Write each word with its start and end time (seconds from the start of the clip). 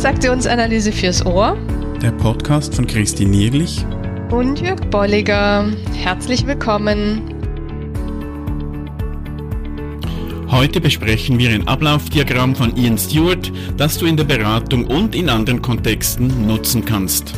Transaktionsanalyse 0.00 0.92
fürs 0.92 1.26
Ohr. 1.26 1.58
Der 2.00 2.12
Podcast 2.12 2.74
von 2.74 2.86
Christine 2.86 3.32
Nierlich 3.32 3.84
und 4.30 4.58
Jörg 4.58 4.80
Bolliger. 4.88 5.70
Herzlich 5.94 6.46
willkommen. 6.46 7.20
Heute 10.50 10.80
besprechen 10.80 11.38
wir 11.38 11.50
ein 11.50 11.68
Ablaufdiagramm 11.68 12.56
von 12.56 12.74
Ian 12.78 12.96
Stewart, 12.96 13.52
das 13.76 13.98
du 13.98 14.06
in 14.06 14.16
der 14.16 14.24
Beratung 14.24 14.86
und 14.86 15.14
in 15.14 15.28
anderen 15.28 15.60
Kontexten 15.60 16.46
nutzen 16.46 16.82
kannst. 16.86 17.34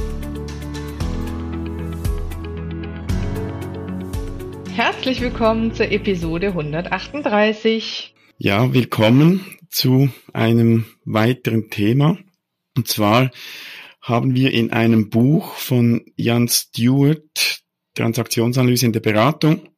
Herzlich 4.73 5.21
willkommen 5.21 5.75
zur 5.75 5.91
Episode 5.91 6.51
138. 6.51 8.15
Ja, 8.39 8.73
willkommen 8.73 9.45
zu 9.69 10.11
einem 10.33 10.85
weiteren 11.05 11.69
Thema. 11.69 12.19
Und 12.77 12.89
zwar 12.89 13.31
haben 14.01 14.35
wir 14.35 14.53
in 14.53 14.73
einem 14.73 15.11
Buch 15.11 15.55
von 15.55 16.05
Jan 16.17 16.49
Stewart, 16.49 17.63
Transaktionsanalyse 17.95 18.87
in 18.87 18.93
der 18.93 19.01
Beratung, 19.01 19.69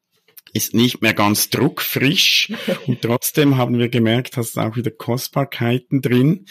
ist 0.54 0.72
nicht 0.72 1.02
mehr 1.02 1.12
ganz 1.12 1.50
druckfrisch. 1.50 2.52
Und 2.86 3.02
trotzdem 3.02 3.56
haben 3.56 3.78
wir 3.78 3.88
gemerkt, 3.88 4.36
dass 4.36 4.56
auch 4.56 4.76
wieder 4.76 4.92
Kostbarkeiten 4.92 6.00
drin, 6.00 6.46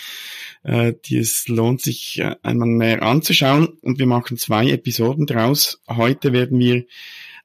äh, 0.64 0.94
die 1.06 1.18
es 1.18 1.48
lohnt 1.48 1.82
sich 1.82 2.20
äh, 2.20 2.36
einmal 2.44 2.68
näher 2.68 3.02
anzuschauen. 3.02 3.68
Und 3.82 4.00
wir 4.00 4.06
machen 4.06 4.38
zwei 4.38 4.70
Episoden 4.70 5.26
draus. 5.26 5.82
Heute 5.88 6.34
werden 6.34 6.60
wir 6.60 6.86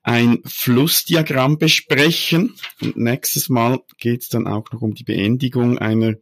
ein 0.02 0.40
Flussdiagramm 0.44 1.58
besprechen. 1.58 2.54
Und 2.82 2.96
nächstes 2.96 3.48
Mal 3.48 3.80
geht 3.98 4.22
es 4.22 4.28
dann 4.28 4.46
auch 4.46 4.70
noch 4.72 4.82
um 4.82 4.94
die 4.94 5.04
Beendigung 5.04 5.78
einer 5.78 6.14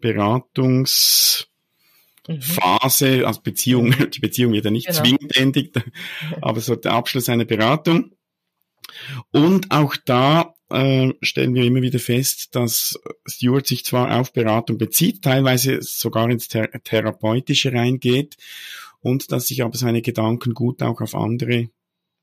Beratungs 0.00 1.49
mhm. 2.36 2.42
Phase, 2.42 3.26
also 3.26 3.40
Beziehung, 3.42 3.94
die 4.10 4.20
Beziehung 4.20 4.52
wird 4.52 4.64
ja 4.64 4.70
nicht 4.70 4.86
genau. 4.86 5.00
zwingend 5.00 5.36
endigt, 5.36 5.76
aber 6.40 6.60
so 6.60 6.76
der 6.76 6.92
Abschluss 6.92 7.28
einer 7.28 7.44
Beratung. 7.44 8.12
Und 9.30 9.70
auch 9.70 9.96
da 10.04 10.54
äh, 10.70 11.12
stellen 11.20 11.54
wir 11.54 11.64
immer 11.64 11.82
wieder 11.82 11.98
fest, 11.98 12.54
dass 12.54 12.98
Stewart 13.26 13.66
sich 13.66 13.84
zwar 13.84 14.18
auf 14.18 14.32
Beratung 14.32 14.78
bezieht, 14.78 15.22
teilweise 15.22 15.82
sogar 15.82 16.30
ins 16.30 16.48
Thera 16.48 16.78
Therapeutische 16.78 17.72
reingeht 17.72 18.36
und 19.00 19.32
dass 19.32 19.48
sich 19.48 19.62
aber 19.62 19.76
seine 19.76 20.02
Gedanken 20.02 20.54
gut 20.54 20.82
auch 20.82 21.00
auf 21.00 21.14
andere 21.14 21.68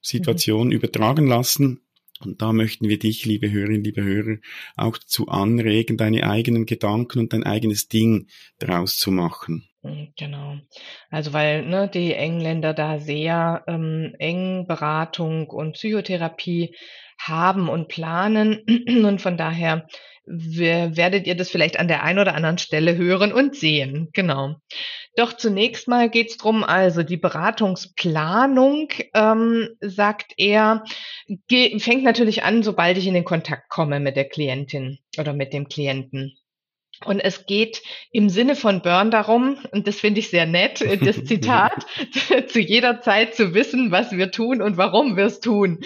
Situationen 0.01 0.69
mhm. 0.69 0.75
übertragen 0.75 1.27
lassen. 1.27 1.81
Und 2.19 2.41
da 2.41 2.51
möchten 2.51 2.89
wir 2.89 2.97
dich, 2.97 3.25
liebe 3.25 3.51
Hörerinnen, 3.51 3.83
liebe 3.83 4.03
Hörer, 4.03 4.37
auch 4.75 4.97
dazu 4.97 5.27
anregen, 5.27 5.97
deine 5.97 6.27
eigenen 6.27 6.65
Gedanken 6.65 7.19
und 7.19 7.33
dein 7.33 7.43
eigenes 7.43 7.89
Ding 7.89 8.27
daraus 8.57 8.97
zu 8.97 9.11
machen. 9.11 9.67
Hm, 9.83 10.13
genau. 10.17 10.55
Also 11.09 11.33
weil 11.33 11.65
ne, 11.65 11.87
die 11.87 12.13
Engländer 12.13 12.73
da 12.73 12.99
sehr 12.99 13.63
ähm, 13.67 14.15
eng 14.19 14.65
Beratung 14.67 15.47
und 15.49 15.73
Psychotherapie 15.73 16.75
haben 17.19 17.69
und 17.69 17.87
planen 17.87 18.59
und 19.05 19.21
von 19.21 19.37
daher 19.37 19.87
werdet 20.29 21.25
ihr 21.25 21.35
das 21.35 21.49
vielleicht 21.49 21.79
an 21.79 21.87
der 21.87 22.03
einen 22.03 22.19
oder 22.19 22.35
anderen 22.35 22.57
Stelle 22.57 22.97
hören 22.97 23.31
und 23.31 23.55
sehen. 23.55 24.09
Genau. 24.11 24.55
Doch 25.15 25.33
zunächst 25.33 25.87
mal 25.87 26.09
geht 26.09 26.31
es 26.31 26.37
drum, 26.37 26.65
also 26.65 27.01
die 27.01 27.17
Beratungsplanung, 27.17 28.89
ähm, 29.13 29.69
sagt 29.79 30.33
er, 30.37 30.83
fängt 31.49 32.03
natürlich 32.03 32.43
an, 32.43 32.61
sobald 32.61 32.97
ich 32.97 33.07
in 33.07 33.13
den 33.13 33.23
Kontakt 33.23 33.69
komme 33.69 34.01
mit 34.01 34.17
der 34.17 34.27
Klientin 34.27 34.99
oder 35.17 35.31
mit 35.33 35.53
dem 35.53 35.69
Klienten. 35.69 36.37
Und 37.05 37.19
es 37.19 37.45
geht 37.45 37.83
im 38.11 38.29
Sinne 38.29 38.55
von 38.55 38.81
Burn 38.81 39.11
darum, 39.11 39.57
und 39.71 39.87
das 39.87 39.99
finde 39.99 40.19
ich 40.19 40.29
sehr 40.29 40.45
nett, 40.45 40.81
das 41.01 41.23
Zitat, 41.25 41.85
zu 42.47 42.59
jeder 42.59 43.01
Zeit 43.01 43.35
zu 43.35 43.53
wissen, 43.53 43.91
was 43.91 44.11
wir 44.11 44.31
tun 44.31 44.61
und 44.61 44.77
warum 44.77 45.15
wir 45.15 45.25
es 45.25 45.39
tun, 45.39 45.81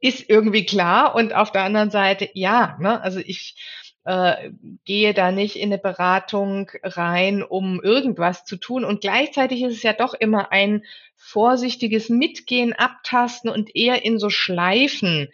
ist 0.00 0.28
irgendwie 0.28 0.64
klar. 0.64 1.14
Und 1.14 1.34
auf 1.34 1.50
der 1.52 1.62
anderen 1.62 1.90
Seite, 1.90 2.28
ja, 2.34 2.76
ne, 2.80 3.00
also 3.02 3.18
ich 3.18 3.56
äh, 4.04 4.52
gehe 4.84 5.14
da 5.14 5.32
nicht 5.32 5.56
in 5.56 5.70
eine 5.72 5.78
Beratung 5.78 6.70
rein, 6.82 7.42
um 7.42 7.82
irgendwas 7.82 8.44
zu 8.44 8.56
tun. 8.56 8.84
Und 8.84 9.00
gleichzeitig 9.00 9.62
ist 9.62 9.74
es 9.74 9.82
ja 9.82 9.92
doch 9.92 10.14
immer 10.14 10.52
ein 10.52 10.84
vorsichtiges 11.16 12.08
Mitgehen, 12.08 12.72
Abtasten 12.72 13.50
und 13.50 13.74
eher 13.74 14.04
in 14.04 14.20
so 14.20 14.30
Schleifen 14.30 15.28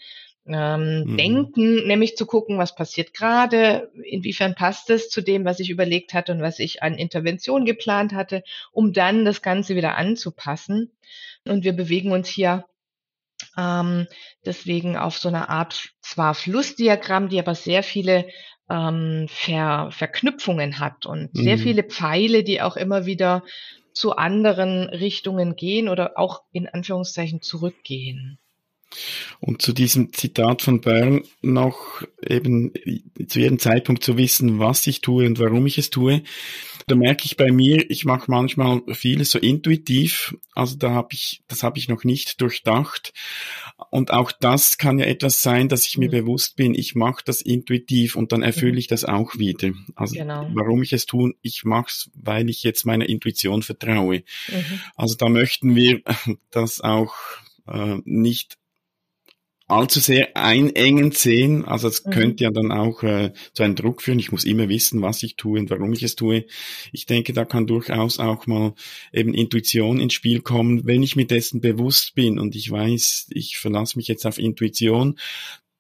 ähm, 0.47 1.05
mhm. 1.05 1.17
denken, 1.17 1.87
nämlich 1.87 2.17
zu 2.17 2.27
gucken, 2.27 2.59
was 2.59 2.75
passiert 2.75 3.15
gerade, 3.15 3.91
inwiefern 4.05 4.55
passt 4.55 4.91
es 4.91 5.09
zu 5.09 5.21
dem, 5.21 5.45
was 5.45 5.61
ich 5.61 5.71
überlegt 5.71 6.15
hatte 6.15 6.33
und 6.33 6.43
was 6.43 6.59
ich 6.59 6.83
an 6.83 6.95
Intervention 6.95 7.65
geplant 7.65 8.13
hatte, 8.13 8.43
um 8.73 8.93
dann 8.93 9.25
das 9.25 9.43
Ganze 9.43 9.77
wieder 9.77 9.97
anzupassen. 9.97 10.91
Und 11.47 11.65
wir 11.65 11.73
bewegen 11.73 12.13
uns 12.13 12.29
hier 12.29 12.65
ähm, 13.57 14.07
deswegen 14.45 14.97
auf 14.97 15.19
so 15.19 15.29
einer 15.29 15.49
Art 15.49 15.91
zwar 16.01 16.35
Flussdiagramm, 16.35 17.29
die 17.29 17.39
aber 17.39 17.55
sehr 17.55 17.83
viele 17.83 18.27
ähm, 18.71 19.27
Ver 19.29 19.91
Verknüpfungen 19.91 20.79
hat 20.79 21.07
und 21.07 21.35
mhm. 21.35 21.43
sehr 21.43 21.59
viele 21.59 21.83
Pfeile, 21.85 22.45
die 22.45 22.63
auch 22.63 22.77
immer 22.77 23.07
wieder 23.07 23.43
zu 23.93 24.17
anderen 24.17 24.89
Richtungen 24.89 25.55
gehen 25.55 25.89
oder 25.89 26.19
auch 26.19 26.43
in 26.53 26.69
Anführungszeichen 26.69 27.43
zurückgehen. 27.43 28.39
Und 29.41 29.63
zu 29.63 29.73
diesem 29.73 30.13
Zitat 30.13 30.63
von 30.63 30.81
Bern 30.81 31.23
noch 31.41 32.03
eben 32.27 32.73
zu 33.27 33.41
jedem 33.41 33.59
Zeitpunkt 33.59 34.05
zu 34.05 34.17
wissen, 34.17 34.59
was 34.59 34.87
ich 34.87 35.01
tue 35.01 35.27
und 35.27 35.39
warum 35.39 35.67
ich 35.67 35.79
es 35.79 35.91
tue. 35.91 36.23
Da 36.87 36.95
merke 36.97 37.25
ich 37.27 37.37
bei 37.37 37.53
mir, 37.53 37.89
ich 37.91 38.05
mache 38.05 38.31
manchmal 38.31 38.83
vieles 38.93 39.31
so 39.31 39.39
intuitiv, 39.39 40.35
also 40.55 40.77
da 40.77 40.91
habe 40.91 41.09
ich, 41.13 41.43
das 41.49 41.63
habe 41.63 41.79
ich 41.79 41.89
noch 41.89 42.05
nicht 42.05 42.41
durchdacht. 42.41 43.13
Und 43.91 44.11
auch 44.11 44.33
das 44.33 44.79
kann 44.79 44.99
ja 44.99 45.07
etwas 45.07 45.41
sein, 45.41 45.69
dass 45.69 45.87
ich 45.87 45.99
mir 45.99 46.09
mhm. 46.09 46.13
bewusst 46.13 46.57
bin, 46.57 46.75
ich 46.75 46.95
mache 46.95 47.23
das 47.25 47.41
intuitiv 47.41 48.17
und 48.17 48.33
dann 48.33 48.43
erfülle 48.43 48.73
mhm. 48.73 48.79
ich 48.79 48.87
das 48.87 49.05
auch 49.05 49.39
wieder. 49.39 49.71
Also 49.95 50.15
genau. 50.15 50.49
warum 50.55 50.83
ich 50.83 50.93
es 50.93 51.07
tue, 51.07 51.35
ich 51.43 51.65
mache 51.65 51.89
es, 51.89 52.11
weil 52.15 52.51
ich 52.51 52.63
jetzt 52.63 52.85
meiner 52.85 53.09
Intuition 53.09 53.63
vertraue. 53.63 54.23
Mhm. 54.49 54.81
Also 54.97 55.15
da 55.15 55.29
möchten 55.29 55.75
wir 55.77 56.03
das 56.51 56.81
auch 56.81 57.15
äh, 57.67 57.99
nicht 58.05 58.59
allzu 59.73 60.01
sehr 60.01 60.37
einengend 60.37 61.17
sehen. 61.17 61.65
Also 61.65 61.89
es 61.89 62.05
mhm. 62.05 62.11
könnte 62.11 62.45
ja 62.45 62.51
dann 62.51 62.71
auch 62.73 63.03
äh, 63.03 63.33
zu 63.53 63.63
einem 63.63 63.75
Druck 63.75 64.03
führen. 64.03 64.19
Ich 64.19 64.33
muss 64.33 64.45
immer 64.45 64.69
wissen, 64.69 65.03
was 65.03 65.23
ich 65.23 65.37
tue 65.37 65.59
und 65.59 65.71
warum 65.71 65.93
ich 65.93 66.03
es 66.03 66.17
tue. 66.17 66.45
Ich 66.93 67.07
denke, 67.07 67.33
da 67.33 67.45
kann 67.45 67.67
durchaus 67.67 68.19
auch 68.19 68.47
mal 68.47 68.75
eben 69.13 69.35
Intuition 69.35 70.01
ins 70.01 70.15
Spiel 70.15 70.41
kommen. 70.41 70.87
Wenn 70.87 71.03
ich 71.03 71.17
mir 71.17 71.27
dessen 71.27 71.61
bewusst 71.61 72.15
bin 72.15 72.39
und 72.39 72.55
ich 72.55 72.71
weiß, 72.71 73.29
ich 73.31 73.59
verlasse 73.59 73.99
mich 73.99 74.09
jetzt 74.09 74.27
auf 74.27 74.39
Intuition, 74.39 75.19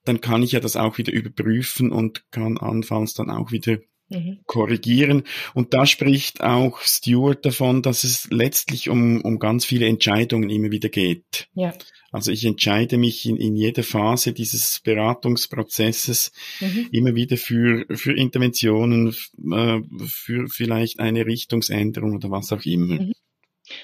dann 0.04 0.20
kann 0.20 0.42
ich 0.42 0.52
ja 0.52 0.60
das 0.60 0.76
auch 0.76 0.98
wieder 0.98 1.12
überprüfen 1.12 1.92
und 1.92 2.24
kann 2.30 2.58
anfangs 2.58 3.14
dann 3.14 3.30
auch 3.30 3.52
wieder 3.52 3.78
mhm. 4.12 4.38
korrigieren. 4.46 5.24
Und 5.54 5.74
da 5.74 5.86
spricht 5.86 6.42
auch 6.42 6.80
Stewart 6.80 7.44
davon, 7.44 7.82
dass 7.82 8.04
es 8.04 8.28
letztlich 8.30 8.88
um, 8.88 9.20
um 9.22 9.38
ganz 9.38 9.64
viele 9.64 9.86
Entscheidungen 9.86 10.50
immer 10.50 10.70
wieder 10.70 10.88
geht. 10.88 11.48
Ja. 11.54 11.72
Also 12.12 12.30
ich 12.30 12.44
entscheide 12.44 12.98
mich 12.98 13.24
in, 13.26 13.38
in 13.38 13.56
jeder 13.56 13.82
Phase 13.82 14.32
dieses 14.32 14.80
Beratungsprozesses 14.80 16.32
mhm. 16.60 16.88
immer 16.92 17.14
wieder 17.14 17.38
für, 17.38 17.86
für 17.90 18.12
Interventionen, 18.12 19.14
äh, 19.50 19.80
für 20.06 20.48
vielleicht 20.48 21.00
eine 21.00 21.24
Richtungsänderung 21.24 22.16
oder 22.16 22.30
was 22.30 22.52
auch 22.52 22.64
immer. 22.66 23.00
Mhm. 23.00 23.12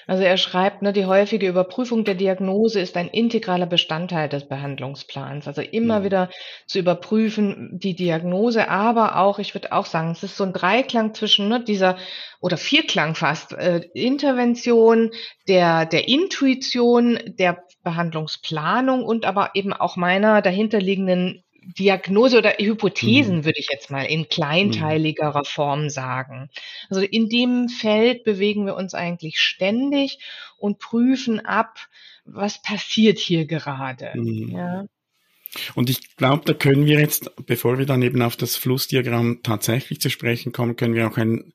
Also 0.06 0.22
er 0.22 0.37
schreibt, 0.37 0.82
ne, 0.82 0.93
die 0.93 1.06
häufige 1.06 1.49
Überprüfung 1.49 2.04
der 2.04 2.15
Diagnose 2.15 2.81
ist 2.81 2.97
ein 2.97 3.09
integraler 3.09 3.66
Bestandteil 3.66 4.28
des 4.28 4.49
Behandlungsplans. 4.49 5.47
Also 5.47 5.62
immer 5.62 6.01
mhm. 6.01 6.04
wieder 6.04 6.30
zu 6.66 6.78
überprüfen, 6.78 7.71
die 7.72 7.95
Diagnose, 7.95 8.68
aber 8.68 9.16
auch, 9.16 9.39
ich 9.39 9.54
würde 9.54 9.72
auch 9.72 9.86
sagen, 9.86 10.10
es 10.10 10.22
ist 10.22 10.36
so 10.36 10.45
ein 10.45 10.53
Dreiklang 10.53 11.15
zwischen 11.15 11.48
ne, 11.48 11.62
dieser 11.62 11.97
oder 12.41 12.57
Vierklang 12.57 13.15
fast, 13.15 13.53
äh, 13.53 13.80
Intervention, 13.95 15.10
der, 15.48 15.86
der 15.86 16.09
Intuition, 16.09 17.18
der 17.27 17.65
Behandlungsplanung 17.83 19.04
und 19.04 19.24
aber 19.24 19.51
eben 19.54 19.72
auch 19.72 19.97
meiner 19.97 20.42
dahinterliegenden 20.42 21.42
Diagnose 21.76 22.38
oder 22.38 22.54
Hypothesen, 22.59 23.38
mhm. 23.38 23.44
würde 23.44 23.59
ich 23.59 23.68
jetzt 23.70 23.91
mal 23.91 24.04
in 24.04 24.28
kleinteiligerer 24.28 25.41
mhm. 25.41 25.44
Form 25.44 25.91
sagen. 25.91 26.50
Also 26.88 27.03
in 27.03 27.28
dem 27.28 27.68
Feld 27.68 28.24
bewegen 28.24 28.65
wir 28.66 28.74
uns 28.74 28.94
eigentlich 28.94 29.38
ständig 29.38 30.18
und 30.56 30.78
prüfen 30.78 31.44
ab, 31.44 31.78
was 32.24 32.62
passiert 32.62 33.18
hier 33.18 33.44
gerade. 33.47 34.12
Mhm. 34.15 34.50
Ja. 34.50 34.84
Und 35.74 35.91
ich 35.91 36.16
glaube, 36.16 36.44
da 36.44 36.53
können 36.53 36.86
wir 36.86 37.00
jetzt, 37.00 37.30
bevor 37.47 37.78
wir 37.78 37.86
dann 37.86 38.03
eben 38.03 38.22
auf 38.22 38.36
das 38.36 38.56
Flussdiagramm 38.56 39.41
tatsächlich 39.42 40.00
zu 40.00 40.10
sprechen 40.10 40.53
kommen, 40.53 40.76
können 40.76 40.94
wir 40.94 41.09
auch 41.09 41.16
ein 41.16 41.53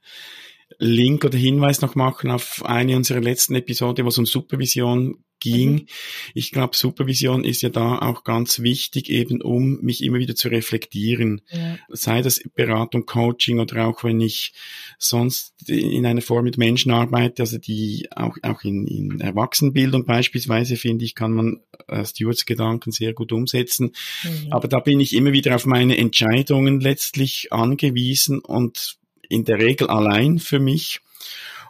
Link 0.80 1.26
oder 1.26 1.38
Hinweis 1.38 1.82
noch 1.82 1.96
machen 1.96 2.32
auf 2.32 2.64
eine 2.66 2.96
unserer 2.96 3.22
letzten 3.22 3.56
Episode, 3.56 4.04
wo 4.04 4.10
es 4.10 4.18
um 4.18 4.26
Supervision 4.26 5.24
ging. 5.44 5.74
Mhm. 5.74 5.86
Ich 6.34 6.52
glaube, 6.52 6.76
Supervision 6.76 7.44
ist 7.44 7.62
ja 7.62 7.70
da 7.70 8.00
auch 8.00 8.24
ganz 8.24 8.60
wichtig, 8.62 9.10
eben 9.10 9.42
um 9.42 9.80
mich 9.82 10.04
immer 10.04 10.18
wieder 10.18 10.36
zu 10.36 10.48
reflektieren. 10.48 11.42
Ja. 11.52 11.78
Sei 11.90 12.22
das 12.22 12.42
Beratung, 12.56 13.06
Coaching 13.06 13.60
oder 13.60 13.88
auch 13.88 14.04
wenn 14.04 14.22
ich 14.22 14.54
sonst 14.98 15.54
in 15.68 16.06
einer 16.06 16.22
Form 16.22 16.46
mit 16.46 16.58
Menschen 16.58 16.92
arbeite, 16.92 17.44
also 17.44 17.58
die 17.58 18.08
auch, 18.16 18.38
auch 18.42 18.64
in, 18.64 18.88
in 18.88 19.20
Erwachsenenbildung 19.20 20.06
beispielsweise, 20.06 20.78
finde 20.78 21.06
ich, 21.06 21.14
kann 21.14 21.34
man 21.34 21.60
äh, 21.88 22.06
Stewarts 22.06 22.46
Gedanken 22.46 22.92
sehr 22.92 23.14
gut 23.14 23.32
umsetzen. 23.32 23.92
Mhm. 24.24 24.54
Aber 24.54 24.68
da 24.68 24.80
bin 24.80 25.00
ich 25.02 25.14
immer 25.14 25.34
wieder 25.34 25.56
auf 25.56 25.66
meine 25.66 25.98
Entscheidungen 25.98 26.80
letztlich 26.80 27.52
angewiesen 27.52 28.40
und 28.40 28.98
in 29.30 29.46
der 29.46 29.60
Regel 29.60 29.88
allein 29.90 30.40
für 30.40 30.60
mich. 30.60 31.02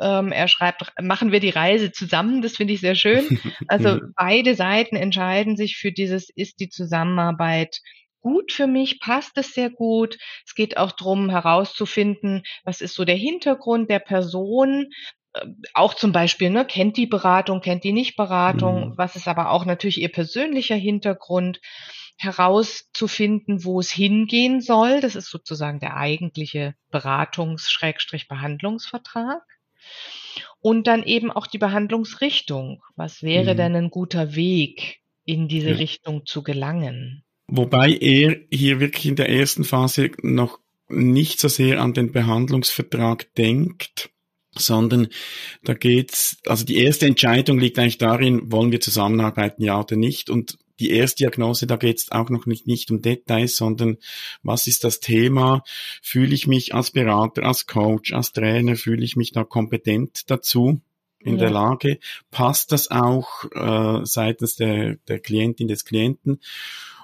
ähm, 0.00 0.32
er 0.32 0.48
schreibt, 0.48 0.92
machen 1.00 1.32
wir 1.32 1.40
die 1.40 1.50
Reise 1.50 1.92
zusammen. 1.92 2.42
Das 2.42 2.56
finde 2.56 2.74
ich 2.74 2.80
sehr 2.80 2.94
schön. 2.94 3.26
Also 3.68 4.00
beide 4.16 4.54
Seiten 4.54 4.96
entscheiden 4.96 5.56
sich 5.56 5.76
für 5.76 5.92
dieses, 5.92 6.30
ist 6.30 6.60
die 6.60 6.68
Zusammenarbeit 6.68 7.80
gut 8.20 8.52
für 8.52 8.66
mich, 8.66 9.00
passt 9.00 9.38
es 9.38 9.54
sehr 9.54 9.70
gut. 9.70 10.18
Es 10.44 10.54
geht 10.54 10.76
auch 10.76 10.92
darum 10.92 11.30
herauszufinden, 11.30 12.42
was 12.64 12.80
ist 12.80 12.94
so 12.94 13.04
der 13.04 13.16
Hintergrund 13.16 13.90
der 13.90 14.00
Person, 14.00 14.90
äh, 15.34 15.46
auch 15.74 15.94
zum 15.94 16.12
Beispiel, 16.12 16.50
ne, 16.50 16.64
kennt 16.64 16.96
die 16.96 17.06
Beratung, 17.06 17.60
kennt 17.60 17.84
die 17.84 17.92
nicht 17.92 18.16
Beratung, 18.16 18.90
mhm. 18.90 18.98
was 18.98 19.16
ist 19.16 19.28
aber 19.28 19.50
auch 19.50 19.64
natürlich 19.64 20.00
ihr 20.00 20.10
persönlicher 20.10 20.76
Hintergrund, 20.76 21.60
herauszufinden, 22.18 23.64
wo 23.64 23.80
es 23.80 23.90
hingehen 23.90 24.60
soll. 24.60 25.00
Das 25.00 25.16
ist 25.16 25.30
sozusagen 25.30 25.80
der 25.80 25.96
eigentliche 25.96 26.74
Beratungs-Behandlungsvertrag. 26.90 29.42
Und 30.60 30.86
dann 30.86 31.02
eben 31.02 31.30
auch 31.30 31.46
die 31.46 31.58
Behandlungsrichtung. 31.58 32.82
Was 32.96 33.22
wäre 33.22 33.54
mhm. 33.54 33.56
denn 33.56 33.76
ein 33.76 33.90
guter 33.90 34.34
Weg, 34.34 35.00
in 35.26 35.48
diese 35.48 35.70
ja. 35.70 35.76
Richtung 35.76 36.24
zu 36.24 36.42
gelangen? 36.42 37.22
Wobei 37.48 37.92
er 37.92 38.36
hier 38.50 38.80
wirklich 38.80 39.06
in 39.06 39.16
der 39.16 39.28
ersten 39.28 39.64
Phase 39.64 40.10
noch 40.22 40.58
nicht 40.88 41.40
so 41.40 41.48
sehr 41.48 41.80
an 41.80 41.92
den 41.92 42.12
Behandlungsvertrag 42.12 43.32
denkt, 43.34 44.10
sondern 44.52 45.08
da 45.64 45.74
geht's, 45.74 46.38
also 46.46 46.64
die 46.64 46.78
erste 46.78 47.06
Entscheidung 47.06 47.58
liegt 47.58 47.78
eigentlich 47.78 47.98
darin, 47.98 48.50
wollen 48.50 48.72
wir 48.72 48.80
zusammenarbeiten, 48.80 49.62
ja 49.62 49.78
oder 49.80 49.96
nicht. 49.96 50.30
Und 50.30 50.58
die 50.80 50.90
Erstdiagnose, 50.90 51.66
da 51.66 51.76
geht 51.76 51.98
es 51.98 52.12
auch 52.12 52.30
noch 52.30 52.46
nicht, 52.46 52.66
nicht 52.66 52.90
um 52.90 53.02
Details, 53.02 53.56
sondern 53.56 53.98
was 54.42 54.66
ist 54.66 54.84
das 54.84 55.00
Thema? 55.00 55.62
Fühle 56.02 56.34
ich 56.34 56.46
mich 56.46 56.74
als 56.74 56.90
Berater, 56.90 57.44
als 57.44 57.66
Coach, 57.66 58.12
als 58.12 58.32
Trainer, 58.32 58.76
fühle 58.76 59.04
ich 59.04 59.16
mich 59.16 59.32
da 59.32 59.44
kompetent 59.44 60.30
dazu? 60.30 60.80
in 61.26 61.34
ja. 61.34 61.44
der 61.44 61.50
Lage? 61.50 61.98
Passt 62.30 62.72
das 62.72 62.90
auch 62.90 63.44
äh, 63.52 64.04
seitens 64.04 64.56
der, 64.56 64.96
der 65.08 65.18
Klientin, 65.18 65.66
des 65.68 65.84
Klienten? 65.84 66.40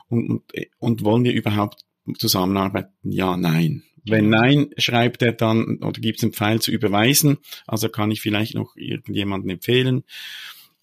Und, 0.08 0.30
und, 0.30 0.42
und 0.78 1.04
wollen 1.04 1.24
wir 1.24 1.32
überhaupt 1.32 1.84
zusammenarbeiten? 2.18 2.92
Ja, 3.02 3.36
nein. 3.36 3.82
Wenn 4.04 4.30
nein, 4.30 4.70
schreibt 4.78 5.22
er 5.22 5.32
dann 5.32 5.78
oder 5.78 6.00
gibt 6.00 6.18
es 6.18 6.24
einen 6.24 6.32
Pfeil 6.32 6.60
zu 6.60 6.72
überweisen. 6.72 7.38
Also 7.66 7.88
kann 7.88 8.10
ich 8.10 8.20
vielleicht 8.20 8.54
noch 8.54 8.74
irgendjemanden 8.76 9.50
empfehlen. 9.50 10.04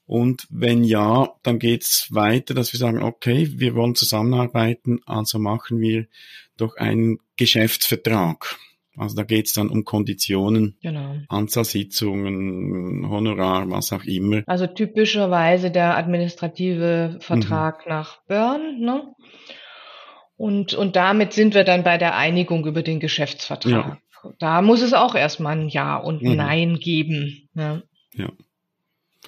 Und 0.09 0.47
wenn 0.49 0.83
ja, 0.83 1.35
dann 1.43 1.59
geht's 1.59 2.07
weiter, 2.09 2.55
dass 2.55 2.73
wir 2.73 2.79
sagen, 2.79 3.03
okay, 3.03 3.47
wir 3.57 3.75
wollen 3.75 3.93
zusammenarbeiten, 3.93 5.01
also 5.05 5.37
machen 5.37 5.79
wir 5.81 6.07
doch 6.57 6.77
einen 6.77 7.19
Geschäftsvertrag. 7.37 8.57
Also 8.97 9.15
da 9.15 9.21
geht's 9.21 9.53
dann 9.53 9.69
um 9.69 9.85
Konditionen, 9.85 10.79
genau. 10.81 11.17
Anzahl 11.27 11.63
Sitzungen, 11.63 13.07
Honorar, 13.07 13.69
was 13.69 13.93
auch 13.93 14.03
immer. 14.03 14.41
Also 14.47 14.65
typischerweise 14.65 15.69
der 15.69 15.95
administrative 15.95 17.19
Vertrag 17.19 17.85
mhm. 17.85 17.91
nach 17.91 18.23
Bern. 18.23 18.79
Ne? 18.79 19.13
Und, 20.37 20.73
und 20.73 20.95
damit 20.95 21.33
sind 21.33 21.53
wir 21.53 21.65
dann 21.65 21.83
bei 21.83 21.99
der 21.99 22.15
Einigung 22.15 22.65
über 22.65 22.81
den 22.81 22.99
Geschäftsvertrag. 22.99 23.99
Ja. 24.23 24.31
Da 24.39 24.63
muss 24.63 24.81
es 24.81 24.93
auch 24.93 25.13
erstmal 25.13 25.55
ein 25.55 25.69
Ja 25.69 25.97
und 25.97 26.23
ein 26.23 26.31
mhm. 26.31 26.35
Nein 26.35 26.79
geben. 26.79 27.47
Ne? 27.53 27.83
Ja. 28.15 28.31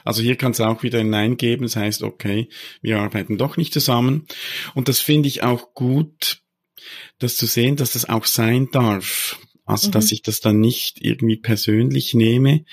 Also 0.03 0.21
hier 0.21 0.35
kann 0.35 0.51
es 0.51 0.61
auch 0.61 0.83
wieder 0.83 0.99
ein 0.99 1.09
Nein 1.09 1.37
geben. 1.37 1.63
Das 1.63 1.75
heißt, 1.75 2.03
okay, 2.03 2.49
wir 2.81 2.99
arbeiten 2.99 3.37
doch 3.37 3.57
nicht 3.57 3.73
zusammen. 3.73 4.27
Und 4.73 4.87
das 4.87 4.99
finde 4.99 5.27
ich 5.27 5.43
auch 5.43 5.73
gut, 5.73 6.41
das 7.19 7.37
zu 7.37 7.45
sehen, 7.45 7.75
dass 7.75 7.93
das 7.93 8.09
auch 8.09 8.25
sein 8.25 8.69
darf. 8.71 9.39
Also, 9.65 9.87
mhm. 9.87 9.91
dass 9.91 10.11
ich 10.11 10.21
das 10.21 10.39
dann 10.41 10.59
nicht 10.59 11.01
irgendwie 11.01 11.37
persönlich 11.37 12.13
nehme. 12.13 12.65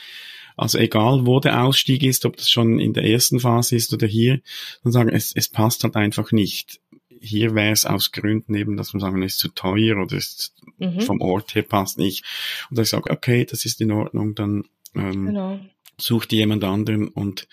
Also 0.56 0.78
egal, 0.78 1.24
wo 1.24 1.38
der 1.38 1.62
Ausstieg 1.62 2.02
ist, 2.02 2.24
ob 2.24 2.36
das 2.36 2.50
schon 2.50 2.80
in 2.80 2.92
der 2.92 3.04
ersten 3.04 3.38
Phase 3.38 3.76
ist 3.76 3.92
oder 3.92 4.08
hier, 4.08 4.40
dann 4.82 4.92
sagen, 4.92 5.10
es, 5.10 5.32
es 5.36 5.48
passt 5.48 5.84
halt 5.84 5.94
einfach 5.94 6.32
nicht. 6.32 6.80
Hier 7.20 7.54
wäre 7.54 7.72
es 7.72 7.84
aus 7.84 8.10
Gründen 8.10 8.54
eben, 8.54 8.76
dass 8.76 8.92
man 8.92 9.00
sagen, 9.00 9.22
es 9.22 9.34
ist 9.34 9.38
zu 9.38 9.48
teuer 9.48 10.02
oder 10.02 10.16
ist 10.16 10.54
mhm. 10.78 11.00
vom 11.00 11.20
Ort 11.20 11.54
her 11.54 11.62
passt 11.62 11.98
nicht. 11.98 12.24
Und 12.70 12.78
ich 12.80 12.88
sage, 12.88 13.10
okay, 13.10 13.44
das 13.44 13.64
ist 13.64 13.80
in 13.80 13.92
Ordnung, 13.92 14.34
dann 14.34 14.64
ähm, 14.96 15.26
genau 15.26 15.60
sucht 16.00 16.32
jemand 16.32 16.64
anderen 16.64 17.08
und 17.08 17.48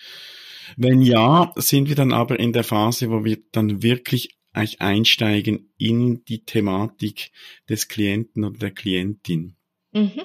wenn 0.76 1.00
ja, 1.00 1.52
sind 1.56 1.88
wir 1.88 1.94
dann 1.94 2.12
aber 2.12 2.40
in 2.40 2.52
der 2.52 2.64
Phase, 2.64 3.10
wo 3.10 3.24
wir 3.24 3.38
dann 3.52 3.82
wirklich 3.82 4.36
eigentlich 4.52 4.80
einsteigen 4.80 5.72
in 5.76 6.24
die 6.24 6.44
Thematik 6.44 7.30
des 7.68 7.88
Klienten 7.88 8.44
oder 8.44 8.58
der 8.58 8.70
Klientin. 8.72 9.56
Mhm. 9.92 10.22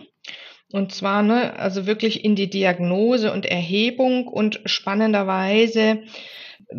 Und 0.71 0.93
zwar, 0.93 1.21
ne, 1.23 1.59
also 1.59 1.85
wirklich 1.85 2.23
in 2.23 2.35
die 2.35 2.49
Diagnose 2.49 3.31
und 3.31 3.45
Erhebung 3.45 4.27
und 4.27 4.61
spannenderweise 4.65 6.03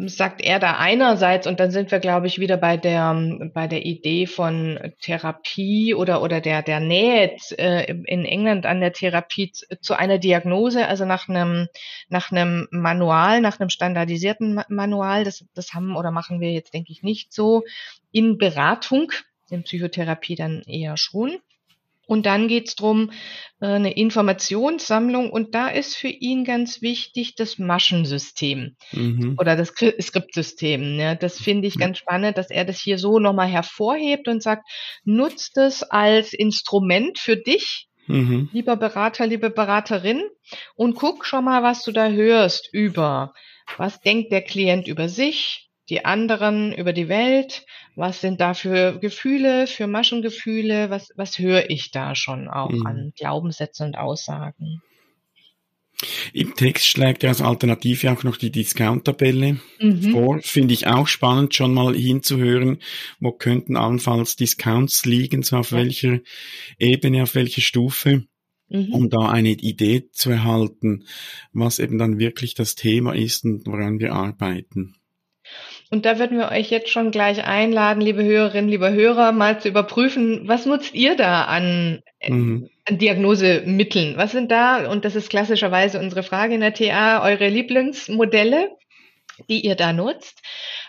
sagt 0.06 0.40
er 0.42 0.58
da 0.58 0.76
einerseits, 0.76 1.46
und 1.46 1.61
dann 1.61 1.70
sind 1.70 1.90
wir, 1.90 1.99
glaube 1.99 2.26
ich, 2.26 2.38
wieder 2.38 2.56
bei 2.56 2.76
der, 2.76 3.14
bei 3.52 3.66
der 3.66 3.84
Idee 3.84 4.26
von 4.26 4.78
Therapie 5.00 5.94
oder, 5.94 6.22
oder 6.22 6.40
der, 6.40 6.62
der 6.62 6.80
Nähe 6.80 7.37
äh, 7.58 7.92
in 8.06 8.25
England 8.25 8.64
an 8.64 8.80
der 8.80 8.92
Therapie 8.92 9.52
zu 9.52 9.94
einer 9.94 10.18
Diagnose, 10.18 10.87
also 10.87 11.04
nach 11.04 11.28
einem, 11.28 11.68
nach 12.08 12.32
einem 12.32 12.68
Manual, 12.70 13.40
nach 13.40 13.61
einem 13.61 13.68
standardisierten 13.68 14.62
Manual, 14.68 15.25
das, 15.25 15.44
das 15.54 15.75
haben 15.75 15.96
oder 15.96 16.11
machen 16.11 16.40
wir 16.40 16.52
jetzt, 16.52 16.72
denke 16.72 16.92
ich, 16.92 17.02
nicht 17.02 17.32
so 17.32 17.62
in 18.11 18.38
Beratung, 18.38 19.12
in 19.50 19.64
Psychotherapie 19.64 20.37
dann 20.37 20.62
eher 20.62 20.96
schon. 20.96 21.38
Und 22.06 22.26
dann 22.26 22.49
geht's 22.49 22.75
drum 22.75 23.11
äh, 23.61 23.66
eine 23.66 23.92
Informationssammlung 23.92 25.30
und 25.30 25.54
da 25.54 25.68
ist 25.68 25.97
für 25.97 26.09
ihn 26.09 26.44
ganz 26.44 26.82
wichtig 26.82 27.37
das 27.37 27.59
Maschensystem 27.59 28.76
mhm. 28.92 29.37
oder 29.38 29.56
das 29.56 29.68
Skriptsystem. 29.68 30.97
Ne? 30.97 31.16
Das 31.16 31.38
finde 31.38 31.68
ich 31.68 31.78
ganz 31.78 31.99
spannend, 31.99 32.38
dass 32.38 32.50
er 32.50 32.64
das 32.64 32.80
hier 32.80 32.99
so 32.99 33.18
nochmal 33.18 33.49
hervorhebt 33.49 34.26
und 34.26 34.42
sagt, 34.42 34.68
nutzt 35.04 35.56
es 35.59 35.85
als 35.85 36.32
Instrument 36.32 37.18
für 37.18 37.37
dich, 37.37 37.88
mhm. 38.09 38.49
lieber 38.52 38.76
Berater, 38.76 39.26
liebe 39.26 39.50
Beraterin, 39.50 40.23
und 40.75 40.94
guck 40.94 41.25
schon 41.25 41.44
mal, 41.44 41.62
was 41.62 41.85
du 41.85 41.92
da 41.92 42.09
hörst 42.09 42.68
über, 42.73 43.32
was 43.76 44.00
denkt 44.00 44.32
der 44.32 44.42
Klient 44.42 44.88
über 44.88 45.09
sich, 45.09 45.71
die 45.92 46.06
anderen, 46.06 46.72
über 46.72 46.94
die 46.94 47.08
Welt, 47.08 47.66
was 47.96 48.22
sind 48.22 48.40
da 48.40 48.54
für 48.54 48.99
Gefühle, 48.99 49.66
für 49.66 49.87
Maschengefühle, 49.87 50.88
was, 50.88 51.12
was 51.16 51.38
höre 51.38 51.68
ich 51.68 51.90
da 51.90 52.14
schon 52.14 52.49
auch 52.49 52.70
mhm. 52.70 52.87
an 52.87 53.12
Glaubenssätzen 53.14 53.88
und 53.88 53.99
Aussagen? 53.99 54.80
Im 56.32 56.54
Text 56.54 56.87
schlägt 56.87 57.22
er 57.25 57.28
als 57.28 57.42
Alternative 57.42 58.11
auch 58.11 58.25
noch 58.25 58.38
die 58.38 58.50
Discount-Tabelle 58.50 59.58
mhm. 59.80 60.12
vor. 60.12 60.40
Finde 60.40 60.72
ich 60.72 60.87
auch 60.87 61.06
spannend, 61.06 61.54
schon 61.54 61.75
mal 61.75 61.94
hinzuhören, 61.94 62.78
wo 63.20 63.32
könnten 63.32 63.76
allenfalls 63.76 64.37
Discounts 64.37 65.04
liegen, 65.04 65.42
so 65.42 65.58
auf 65.58 65.72
ja. 65.72 65.76
welcher 65.76 66.20
Ebene, 66.78 67.25
auf 67.25 67.34
welcher 67.34 67.61
Stufe, 67.61 68.25
mhm. 68.70 68.94
um 68.94 69.11
da 69.11 69.28
eine 69.28 69.50
Idee 69.50 70.08
zu 70.11 70.30
erhalten, 70.30 71.04
was 71.52 71.78
eben 71.78 71.99
dann 71.99 72.18
wirklich 72.18 72.54
das 72.54 72.76
Thema 72.76 73.14
ist 73.14 73.44
und 73.44 73.66
woran 73.66 74.00
wir 74.00 74.14
arbeiten. 74.14 74.94
Und 75.92 76.06
da 76.06 76.18
würden 76.18 76.38
wir 76.38 76.50
euch 76.50 76.70
jetzt 76.70 76.88
schon 76.88 77.11
gleich 77.11 77.44
einladen, 77.44 78.00
liebe 78.00 78.25
Hörerinnen, 78.25 78.70
liebe 78.70 78.90
Hörer, 78.90 79.30
mal 79.32 79.61
zu 79.61 79.68
überprüfen, 79.68 80.49
was 80.49 80.64
nutzt 80.64 80.94
ihr 80.94 81.16
da 81.16 81.44
an, 81.44 82.00
mhm. 82.26 82.70
an 82.88 82.96
Diagnosemitteln? 82.96 84.16
Was 84.16 84.32
sind 84.32 84.50
da, 84.50 84.90
und 84.90 85.04
das 85.04 85.16
ist 85.16 85.28
klassischerweise 85.28 86.00
unsere 86.00 86.22
Frage 86.22 86.54
in 86.54 86.62
der 86.62 86.72
TA, 86.72 87.22
eure 87.22 87.46
Lieblingsmodelle, 87.46 88.70
die 89.50 89.66
ihr 89.66 89.75
da 89.75 89.92
nutzt? 89.92 90.40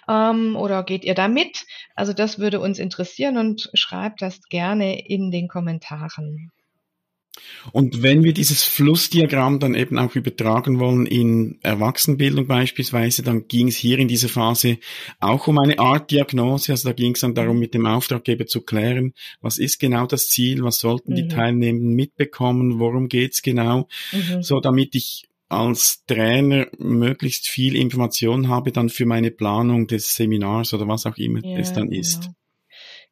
Ähm, 0.08 0.56
oder 0.56 0.84
geht 0.84 1.04
ihr 1.04 1.16
da 1.16 1.28
mit? 1.28 1.66
Also 1.96 2.14
das 2.14 2.40
würde 2.40 2.62
uns 2.62 2.80
interessieren 2.80 3.38
und 3.38 3.70
schreibt 3.74 4.22
das 4.22 4.40
gerne 4.48 5.06
in 5.06 5.32
den 5.32 5.50
Kommentaren. 5.50 6.50
Und 7.72 8.04
wenn 8.04 8.24
wir 8.24 8.34
dieses 8.34 8.64
Flussdiagramm 8.64 9.60
dann 9.60 9.74
eben 9.74 9.98
auch 9.98 10.16
übertragen 10.16 10.80
wollen 10.80 11.06
in 11.06 11.58
Erwachsenenbildung 11.62 12.48
beispielsweise, 12.48 13.24
dann 13.24 13.48
ging 13.48 13.70
es 13.70 13.78
hier 13.78 14.00
in 14.00 14.08
dieser 14.08 14.30
Phase 14.30 14.78
auch 15.20 15.48
um 15.48 15.58
eine 15.60 15.80
Art 15.80 16.12
Diagnose. 16.12 16.72
Also 16.72 16.90
da 16.90 16.94
ging 16.94 17.14
es 17.14 17.22
dann 17.22 17.34
darum, 17.34 17.60
mit 17.60 17.74
dem 17.74 17.86
Auftraggeber 17.86 18.46
zu 18.46 18.62
klären, 18.62 19.14
was 19.42 19.58
ist 19.58 19.80
genau 19.80 20.06
das 20.06 20.28
Ziel, 20.28 20.64
was 20.64 20.78
sollten 20.78 21.14
mhm. 21.14 21.16
die 21.16 21.28
Teilnehmenden 21.28 21.96
mitbekommen, 21.96 22.80
worum 22.80 23.08
geht's 23.08 23.42
genau, 23.42 23.88
mhm. 24.12 24.44
so 24.44 24.60
damit 24.60 24.96
ich 24.96 25.26
als 25.50 26.04
Trainer 26.06 26.68
möglichst 26.80 27.48
viel 27.48 27.76
Information 27.76 28.48
habe 28.48 28.72
dann 28.72 28.90
für 28.90 29.06
meine 29.06 29.32
Planung 29.32 29.88
des 29.88 30.16
Seminars 30.16 30.74
oder 30.74 30.88
was 30.88 31.06
auch 31.06 31.18
immer 31.18 31.46
ja, 31.46 31.60
es 31.60 31.74
dann 31.74 31.92
ist. 31.92 32.22
Genau. 32.22 32.36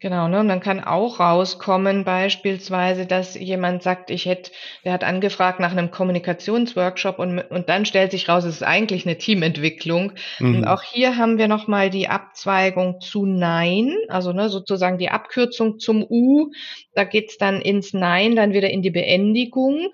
Genau, 0.01 0.27
ne? 0.27 0.39
Und 0.39 0.47
dann 0.47 0.61
kann 0.61 0.83
auch 0.83 1.19
rauskommen, 1.19 2.03
beispielsweise, 2.03 3.05
dass 3.05 3.35
jemand 3.35 3.83
sagt, 3.83 4.09
ich 4.09 4.25
hätte, 4.25 4.51
der 4.83 4.93
hat 4.93 5.03
angefragt 5.03 5.59
nach 5.59 5.71
einem 5.71 5.91
Kommunikationsworkshop 5.91 7.19
und, 7.19 7.37
und 7.37 7.69
dann 7.69 7.85
stellt 7.85 8.09
sich 8.09 8.27
raus, 8.27 8.43
es 8.43 8.55
ist 8.55 8.63
eigentlich 8.63 9.05
eine 9.05 9.19
Teamentwicklung. 9.19 10.13
Mhm. 10.39 10.55
Und 10.55 10.67
auch 10.67 10.81
hier 10.81 11.17
haben 11.17 11.37
wir 11.37 11.47
nochmal 11.47 11.91
die 11.91 12.07
Abzweigung 12.07 12.99
zu 12.99 13.27
Nein, 13.27 13.95
also 14.07 14.33
ne, 14.33 14.49
sozusagen 14.49 14.97
die 14.97 15.09
Abkürzung 15.09 15.77
zum 15.77 16.03
U. 16.03 16.49
Da 16.95 17.03
geht's 17.03 17.37
dann 17.37 17.61
ins 17.61 17.93
Nein, 17.93 18.35
dann 18.35 18.53
wieder 18.53 18.71
in 18.71 18.81
die 18.81 18.89
Beendigung 18.89 19.89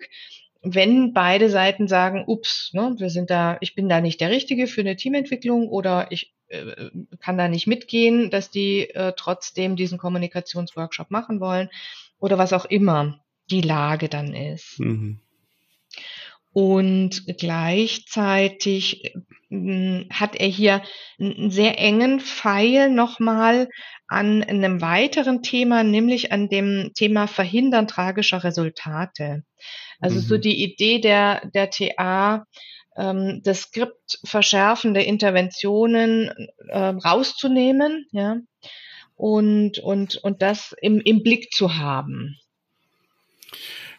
wenn 0.62 1.14
beide 1.14 1.50
Seiten 1.50 1.88
sagen, 1.88 2.24
ups, 2.28 2.72
ne, 2.74 2.96
wir 2.98 3.10
sind 3.10 3.30
da, 3.30 3.58
ich 3.62 3.76
bin 3.76 3.90
da 3.90 4.02
nicht 4.02 4.22
der 4.22 4.30
Richtige 4.30 4.68
für 4.68 4.82
eine 4.82 4.96
Teamentwicklung 4.96 5.68
oder 5.68 6.12
ich 6.12 6.34
äh, 6.48 6.90
kann 7.20 7.38
da 7.38 7.48
nicht 7.48 7.68
mitgehen, 7.68 8.30
dass 8.30 8.50
die 8.50 8.90
äh, 8.90 9.14
trotzdem 9.16 9.76
diesen 9.76 9.98
Kommunikationsworkshop 9.98 11.12
machen 11.12 11.40
wollen 11.40 11.70
oder 12.20 12.38
was 12.38 12.54
auch 12.54 12.66
immer 12.66 13.24
die 13.50 13.62
Lage 13.62 14.10
dann 14.10 14.34
ist. 14.34 14.80
Mhm. 14.80 15.20
Und 16.58 17.38
gleichzeitig 17.38 19.14
äh, 19.52 20.06
hat 20.10 20.36
er 20.36 20.48
hier 20.48 20.82
einen 21.20 21.52
sehr 21.52 21.78
engen 21.78 22.20
Pfeil 22.20 22.90
nochmal 22.90 23.70
an 24.08 24.42
einem 24.42 24.82
weiteren 24.82 25.44
Thema, 25.44 25.84
nämlich 25.84 26.32
an 26.32 26.50
dem 26.50 26.94
Thema 26.96 27.28
Verhindern 27.28 27.88
tragischer 27.88 28.44
Resultate. 28.44 29.44
Also 30.00 30.16
mhm. 30.16 30.24
so 30.24 30.38
die 30.40 30.64
Idee 30.64 30.98
der, 30.98 31.48
der 31.54 31.70
TA, 31.70 32.48
ähm, 32.98 33.42
das 33.44 33.62
Skript 33.62 34.18
verschärfende 34.24 35.04
Interventionen 35.04 36.32
äh, 36.70 36.80
rauszunehmen, 36.80 38.08
ja, 38.10 38.38
und, 39.16 39.78
und, 39.78 40.16
und 40.24 40.42
das 40.42 40.74
im, 40.82 41.02
im 41.02 41.22
Blick 41.22 41.52
zu 41.52 41.76
haben. 41.76 42.40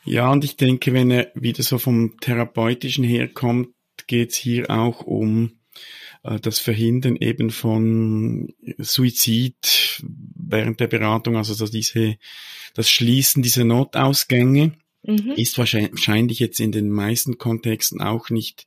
Ja, 0.09 0.33
und 0.33 0.43
ich 0.43 0.57
denke, 0.57 0.95
wenn 0.95 1.11
er 1.11 1.31
wieder 1.35 1.63
so 1.63 1.77
vom 1.77 2.19
Therapeutischen 2.21 3.05
herkommt, 3.05 3.69
geht 4.07 4.31
es 4.31 4.37
hier 4.37 4.71
auch 4.71 5.03
um 5.03 5.59
äh, 6.23 6.41
das 6.41 6.61
Verhindern 6.61 7.17
eben 7.17 7.51
von 7.51 8.55
Suizid 8.79 10.03
während 10.03 10.81
der 10.81 10.87
Beratung, 10.87 11.37
also 11.37 11.53
so 11.53 11.67
diese, 11.67 12.17
das 12.73 12.89
Schließen 12.89 13.43
dieser 13.43 13.65
Notausgänge 13.65 14.73
mhm. 15.03 15.33
ist 15.37 15.59
wahrscheinlich 15.59 16.39
jetzt 16.39 16.59
in 16.59 16.73
den 16.73 16.89
meisten 16.89 17.37
Kontexten 17.37 18.01
auch 18.01 18.31
nicht 18.31 18.67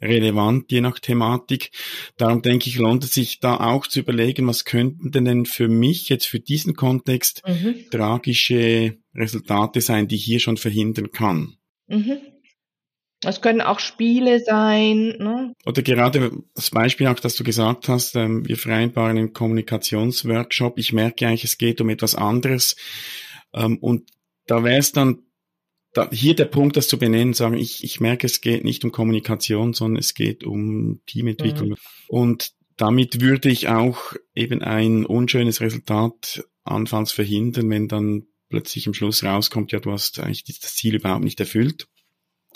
relevant, 0.00 0.70
je 0.70 0.80
nach 0.80 0.98
Thematik. 0.98 1.70
Darum 2.16 2.42
denke 2.42 2.68
ich, 2.68 2.76
lohnt 2.76 3.04
es 3.04 3.14
sich 3.14 3.40
da 3.40 3.58
auch 3.58 3.86
zu 3.86 4.00
überlegen, 4.00 4.46
was 4.46 4.64
könnten 4.64 5.10
denn 5.12 5.46
für 5.46 5.68
mich 5.68 6.08
jetzt 6.08 6.26
für 6.26 6.40
diesen 6.40 6.74
Kontext 6.74 7.42
mhm. 7.46 7.86
tragische 7.90 8.98
Resultate 9.14 9.80
sein, 9.80 10.08
die 10.08 10.16
ich 10.16 10.24
hier 10.24 10.40
schon 10.40 10.56
verhindern 10.56 11.10
kann. 11.10 11.56
Mhm. 11.88 12.18
Es 13.24 13.40
können 13.40 13.62
auch 13.62 13.80
Spiele 13.80 14.40
sein. 14.40 15.16
Ne? 15.18 15.54
Oder 15.64 15.82
gerade 15.82 16.32
das 16.54 16.70
Beispiel 16.70 17.06
auch, 17.06 17.18
dass 17.18 17.34
du 17.34 17.44
gesagt 17.44 17.88
hast, 17.88 18.14
ähm, 18.14 18.46
wir 18.46 18.58
vereinbaren 18.58 19.16
einen 19.16 19.32
Kommunikationsworkshop. 19.32 20.78
Ich 20.78 20.92
merke 20.92 21.26
eigentlich, 21.26 21.44
es 21.44 21.56
geht 21.56 21.80
um 21.80 21.88
etwas 21.88 22.14
anderes. 22.14 22.76
Ähm, 23.54 23.78
und 23.78 24.10
da 24.46 24.62
wäre 24.62 24.78
es 24.78 24.92
dann 24.92 25.25
da, 25.96 26.10
hier 26.10 26.34
der 26.34 26.44
Punkt, 26.44 26.76
das 26.76 26.88
zu 26.88 26.98
benennen, 26.98 27.32
sagen, 27.32 27.56
ich, 27.56 27.82
ich 27.82 28.00
merke, 28.00 28.26
es 28.26 28.42
geht 28.42 28.64
nicht 28.64 28.84
um 28.84 28.92
Kommunikation, 28.92 29.72
sondern 29.72 30.00
es 30.00 30.12
geht 30.12 30.44
um 30.44 31.00
Teamentwicklung. 31.06 31.70
Mhm. 31.70 31.76
Und 32.08 32.52
damit 32.76 33.22
würde 33.22 33.48
ich 33.48 33.68
auch 33.68 34.12
eben 34.34 34.60
ein 34.60 35.06
unschönes 35.06 35.62
Resultat 35.62 36.44
anfangs 36.64 37.12
verhindern, 37.12 37.70
wenn 37.70 37.88
dann 37.88 38.24
plötzlich 38.50 38.86
am 38.86 38.92
Schluss 38.92 39.24
rauskommt, 39.24 39.72
ja, 39.72 39.80
du 39.80 39.90
hast 39.90 40.20
eigentlich 40.20 40.60
das 40.60 40.74
Ziel 40.74 40.96
überhaupt 40.96 41.24
nicht 41.24 41.40
erfüllt, 41.40 41.88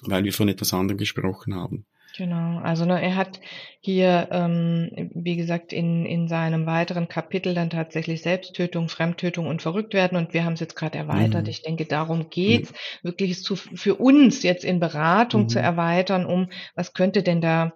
weil 0.02 0.24
wir 0.24 0.34
von 0.34 0.48
etwas 0.48 0.74
anderem 0.74 0.98
gesprochen 0.98 1.54
haben. 1.54 1.86
Genau, 2.16 2.58
also 2.58 2.84
ne, 2.84 3.00
er 3.00 3.16
hat 3.16 3.40
hier, 3.80 4.28
ähm, 4.30 5.10
wie 5.14 5.36
gesagt, 5.36 5.72
in, 5.72 6.04
in 6.04 6.28
seinem 6.28 6.66
weiteren 6.66 7.08
Kapitel 7.08 7.54
dann 7.54 7.70
tatsächlich 7.70 8.22
Selbsttötung, 8.22 8.88
Fremdtötung 8.88 9.46
und 9.46 9.62
Verrücktwerden 9.62 10.18
und 10.18 10.34
wir 10.34 10.44
haben 10.44 10.54
es 10.54 10.60
jetzt 10.60 10.76
gerade 10.76 10.98
erweitert. 10.98 11.44
Mhm. 11.44 11.48
Ich 11.50 11.62
denke, 11.62 11.86
darum 11.86 12.30
geht's, 12.30 12.72
mhm. 12.72 13.08
wirklich 13.08 13.30
es 13.30 13.42
zu, 13.42 13.56
für 13.56 13.94
uns 13.94 14.42
jetzt 14.42 14.64
in 14.64 14.80
Beratung 14.80 15.42
mhm. 15.42 15.48
zu 15.48 15.60
erweitern, 15.60 16.26
um 16.26 16.50
was 16.74 16.94
könnte 16.94 17.22
denn 17.22 17.40
da 17.40 17.72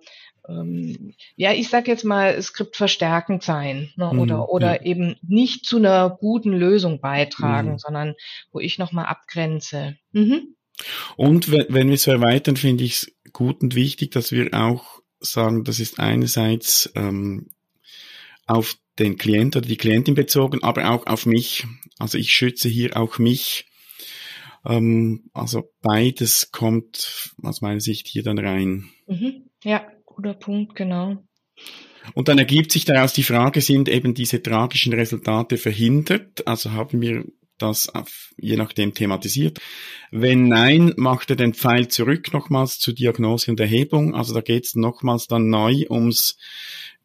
ähm, 0.49 1.15
ja, 1.37 1.53
ich 1.53 1.71
sag 1.71 1.89
jetzt 1.89 2.05
mal, 2.05 2.41
Skript 2.43 2.77
verstärkend 2.77 3.43
sein 3.43 3.91
ne, 3.97 4.11
mhm, 4.13 4.19
oder 4.19 4.49
oder 4.51 4.75
ja. 4.77 4.83
eben 4.83 5.17
nicht 5.23 5.65
zu 5.65 5.79
einer 5.79 6.11
guten 6.11 6.53
Lösung 6.53 7.01
beitragen, 7.01 7.73
mhm. 7.73 7.79
sondern 7.79 8.15
wo 8.53 8.61
ich 8.61 8.79
nochmal 8.79 9.07
abgrenze. 9.07 9.97
Mhm. 10.13 10.55
Und 11.17 11.51
wenn 11.51 11.89
wir 11.89 11.95
es 11.95 12.07
erweitern, 12.07 12.57
finde 12.57 12.85
ich 12.85 12.93
es 12.93 13.14
gut 13.35 13.63
und 13.63 13.75
wichtig, 13.75 14.13
dass 14.13 14.33
wir 14.33 14.55
auch 14.55 15.03
sagen, 15.21 15.65
das 15.65 15.79
ist 15.79 16.01
einerseits 16.01 16.91
ähm, 16.95 17.51
auf 18.47 18.77
den 18.99 19.19
Klient 19.19 19.57
oder 19.57 19.69
die 19.69 19.77
Klientin 19.77 20.15
bezogen, 20.15 20.63
aber 20.63 20.91
auch 20.91 21.07
auf 21.07 21.27
mich. 21.27 21.67
Also 21.99 22.17
ich 22.17 22.33
schütze 22.33 22.69
hier 22.71 22.97
auch 22.97 23.19
mich 23.19 23.67
Ähm, 24.67 25.25
also 25.33 25.71
beides 25.83 26.51
kommt 26.51 27.35
aus 27.43 27.61
meiner 27.61 27.81
Sicht 27.81 28.07
hier 28.07 28.23
dann 28.23 28.39
rein. 28.39 28.91
Mhm. 29.07 29.51
Ja, 29.63 29.87
guter 30.05 30.35
Punkt, 30.35 30.75
genau. 30.75 31.23
Und 32.15 32.29
dann 32.29 32.39
ergibt 32.39 32.73
sich 32.73 32.85
daraus 32.85 33.13
die 33.13 33.23
Frage, 33.23 33.61
sind 33.61 33.89
eben 33.89 34.15
diese 34.15 34.43
tragischen 34.43 34.93
Resultate 34.93 35.57
verhindert? 35.57 36.47
Also 36.47 36.73
haben 36.73 37.01
wir 37.01 37.25
das 37.59 37.89
auf, 37.89 38.33
je 38.37 38.57
nachdem 38.57 38.95
thematisiert. 38.95 39.59
Wenn 40.11 40.49
nein, 40.49 40.93
macht 40.97 41.31
er 41.31 41.37
den 41.37 41.55
Pfeil 41.55 41.89
zurück 41.89 42.33
nochmals 42.33 42.79
zur 42.79 42.95
Diagnose 42.95 43.51
und 43.51 43.61
Erhebung. 43.61 44.15
Also 44.15 44.35
da 44.35 44.41
geht 44.41 44.67
es 44.67 44.75
nochmals 44.75 45.27
dann 45.27 45.49
neu 45.49 45.85
ums 45.89 46.37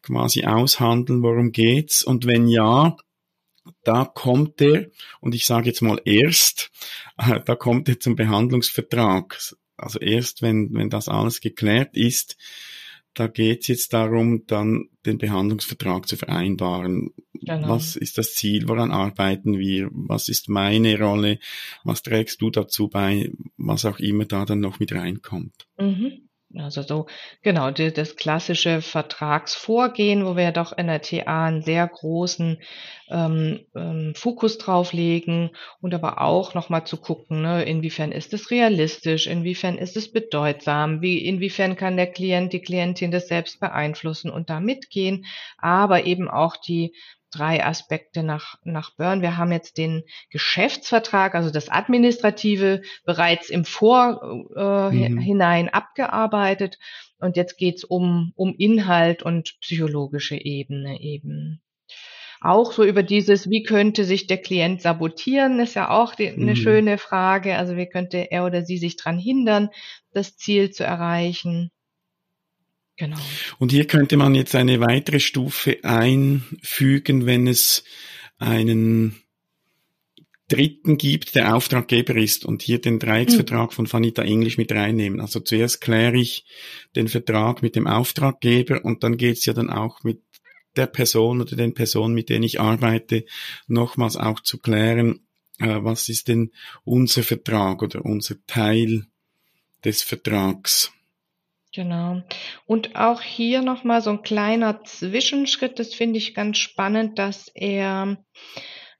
quasi 0.02 0.44
aushandeln, 0.44 1.22
worum 1.22 1.52
geht's. 1.52 2.02
Und 2.02 2.26
wenn 2.26 2.48
ja, 2.48 2.96
da 3.84 4.04
kommt 4.04 4.60
er, 4.60 4.86
und 5.20 5.34
ich 5.34 5.46
sage 5.46 5.66
jetzt 5.66 5.82
mal 5.82 6.00
erst, 6.04 6.70
da 7.44 7.54
kommt 7.54 7.88
er 7.88 8.00
zum 8.00 8.16
Behandlungsvertrag. 8.16 9.38
Also 9.76 9.98
erst, 9.98 10.42
wenn, 10.42 10.74
wenn 10.74 10.90
das 10.90 11.08
alles 11.08 11.40
geklärt 11.40 11.96
ist, 11.96 12.36
da 13.14 13.26
geht 13.26 13.62
es 13.62 13.68
jetzt 13.68 13.92
darum, 13.92 14.46
dann 14.46 14.88
den 15.06 15.18
Behandlungsvertrag 15.18 16.06
zu 16.06 16.16
vereinbaren. 16.16 17.10
Genau. 17.32 17.68
Was 17.68 17.96
ist 17.96 18.18
das 18.18 18.34
Ziel? 18.34 18.68
Woran 18.68 18.90
arbeiten 18.90 19.58
wir? 19.58 19.88
Was 19.92 20.28
ist 20.28 20.48
meine 20.48 20.98
Rolle? 20.98 21.38
Was 21.84 22.02
trägst 22.02 22.40
du 22.42 22.50
dazu 22.50 22.88
bei? 22.88 23.32
Was 23.56 23.84
auch 23.84 23.98
immer 23.98 24.26
da 24.26 24.44
dann 24.44 24.60
noch 24.60 24.78
mit 24.78 24.92
reinkommt. 24.92 25.66
Mhm. 25.78 26.28
Also 26.56 26.82
so, 26.82 27.06
genau, 27.42 27.70
die, 27.70 27.92
das 27.92 28.16
klassische 28.16 28.82
Vertragsvorgehen, 28.82 30.26
wo 30.26 30.34
wir 30.34 30.44
ja 30.44 30.50
doch 30.50 30.76
in 30.76 30.88
der 30.88 31.00
TA 31.00 31.44
einen 31.44 31.62
sehr 31.62 31.86
großen 31.86 32.60
ähm, 33.08 33.60
ähm, 33.76 34.14
Fokus 34.16 34.58
drauf 34.58 34.92
legen 34.92 35.50
und 35.80 35.94
aber 35.94 36.20
auch 36.20 36.54
nochmal 36.54 36.84
zu 36.84 36.96
gucken, 36.96 37.42
ne, 37.42 37.62
inwiefern 37.62 38.10
ist 38.10 38.34
es 38.34 38.50
realistisch, 38.50 39.28
inwiefern 39.28 39.78
ist 39.78 39.96
es 39.96 40.10
bedeutsam, 40.10 41.00
wie, 41.02 41.24
inwiefern 41.24 41.76
kann 41.76 41.96
der 41.96 42.08
Klient, 42.08 42.52
die 42.52 42.62
Klientin 42.62 43.12
das 43.12 43.28
selbst 43.28 43.60
beeinflussen 43.60 44.28
und 44.30 44.50
da 44.50 44.58
mitgehen, 44.58 45.26
aber 45.56 46.04
eben 46.04 46.28
auch 46.28 46.56
die 46.56 46.94
drei 47.30 47.64
Aspekte 47.64 48.22
nach, 48.22 48.56
nach 48.64 48.96
Byrne. 48.96 49.22
Wir 49.22 49.36
haben 49.36 49.52
jetzt 49.52 49.78
den 49.78 50.04
Geschäftsvertrag, 50.30 51.34
also 51.34 51.50
das 51.50 51.68
Administrative, 51.68 52.82
bereits 53.04 53.50
im 53.50 53.64
Vorhinein 53.64 55.16
äh, 55.16 55.62
mhm. 55.62 55.68
abgearbeitet. 55.68 56.78
Und 57.18 57.36
jetzt 57.36 57.56
geht's 57.58 57.84
um, 57.84 58.32
um 58.34 58.54
Inhalt 58.56 59.22
und 59.22 59.56
psychologische 59.60 60.36
Ebene 60.36 61.00
eben. 61.00 61.62
Auch 62.40 62.72
so 62.72 62.84
über 62.84 63.02
dieses, 63.02 63.50
wie 63.50 63.62
könnte 63.62 64.04
sich 64.04 64.26
der 64.26 64.38
Klient 64.38 64.80
sabotieren, 64.80 65.60
ist 65.60 65.74
ja 65.74 65.90
auch 65.90 66.14
die, 66.14 66.28
eine 66.28 66.52
mhm. 66.52 66.56
schöne 66.56 66.98
Frage. 66.98 67.56
Also 67.56 67.76
wie 67.76 67.86
könnte 67.86 68.30
er 68.30 68.46
oder 68.46 68.62
sie 68.62 68.78
sich 68.78 68.96
dran 68.96 69.18
hindern, 69.18 69.68
das 70.12 70.38
Ziel 70.38 70.70
zu 70.70 70.82
erreichen? 70.82 71.70
Genau. 73.00 73.16
Und 73.58 73.72
hier 73.72 73.86
könnte 73.86 74.18
man 74.18 74.34
jetzt 74.34 74.54
eine 74.54 74.78
weitere 74.78 75.20
Stufe 75.20 75.78
einfügen, 75.84 77.24
wenn 77.24 77.46
es 77.46 77.82
einen 78.36 79.22
Dritten 80.48 80.98
gibt, 80.98 81.34
der 81.34 81.56
Auftraggeber 81.56 82.14
ist 82.16 82.44
und 82.44 82.60
hier 82.60 82.78
den 82.78 82.98
Dreiecksvertrag 82.98 83.72
von 83.72 83.90
Vanita 83.90 84.20
English 84.20 84.58
mit 84.58 84.70
reinnehmen. 84.70 85.22
Also 85.22 85.40
zuerst 85.40 85.80
kläre 85.80 86.18
ich 86.18 86.44
den 86.94 87.08
Vertrag 87.08 87.62
mit 87.62 87.74
dem 87.74 87.86
Auftraggeber 87.86 88.84
und 88.84 89.02
dann 89.02 89.16
geht's 89.16 89.46
ja 89.46 89.54
dann 89.54 89.70
auch 89.70 90.04
mit 90.04 90.20
der 90.76 90.86
Person 90.86 91.40
oder 91.40 91.56
den 91.56 91.72
Personen, 91.72 92.14
mit 92.14 92.28
denen 92.28 92.44
ich 92.44 92.60
arbeite, 92.60 93.24
nochmals 93.66 94.18
auch 94.18 94.40
zu 94.40 94.58
klären, 94.58 95.20
äh, 95.58 95.78
was 95.80 96.10
ist 96.10 96.28
denn 96.28 96.52
unser 96.84 97.22
Vertrag 97.22 97.80
oder 97.80 98.04
unser 98.04 98.34
Teil 98.46 99.06
des 99.84 100.02
Vertrags. 100.02 100.92
Genau. 101.72 102.22
Und 102.66 102.96
auch 102.96 103.22
hier 103.22 103.62
nochmal 103.62 104.02
so 104.02 104.10
ein 104.10 104.22
kleiner 104.22 104.82
Zwischenschritt, 104.82 105.78
das 105.78 105.94
finde 105.94 106.18
ich 106.18 106.34
ganz 106.34 106.58
spannend, 106.58 107.18
dass 107.18 107.48
er, 107.54 108.16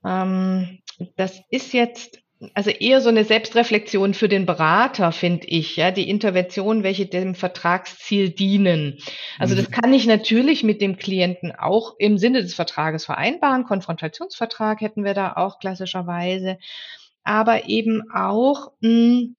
ähm, 0.04 0.78
das 1.16 1.40
ist 1.50 1.72
jetzt 1.72 2.22
also 2.54 2.70
eher 2.70 3.00
so 3.02 3.10
eine 3.10 3.24
Selbstreflexion 3.24 4.14
für 4.14 4.28
den 4.28 4.46
Berater, 4.46 5.12
finde 5.12 5.46
ich, 5.46 5.76
ja, 5.76 5.90
die 5.90 6.08
Intervention, 6.08 6.82
welche 6.82 7.06
dem 7.06 7.34
Vertragsziel 7.34 8.30
dienen. 8.30 8.98
Also 9.38 9.54
das 9.54 9.68
mhm. 9.68 9.72
kann 9.72 9.92
ich 9.92 10.06
natürlich 10.06 10.62
mit 10.62 10.80
dem 10.80 10.96
Klienten 10.96 11.52
auch 11.52 11.96
im 11.98 12.16
Sinne 12.16 12.40
des 12.42 12.54
Vertrages 12.54 13.04
vereinbaren. 13.04 13.64
Konfrontationsvertrag 13.64 14.80
hätten 14.80 15.04
wir 15.04 15.12
da 15.12 15.34
auch 15.34 15.58
klassischerweise, 15.58 16.56
aber 17.24 17.68
eben 17.68 18.10
auch 18.10 18.72
mh, 18.80 18.88
hm, 18.88 19.36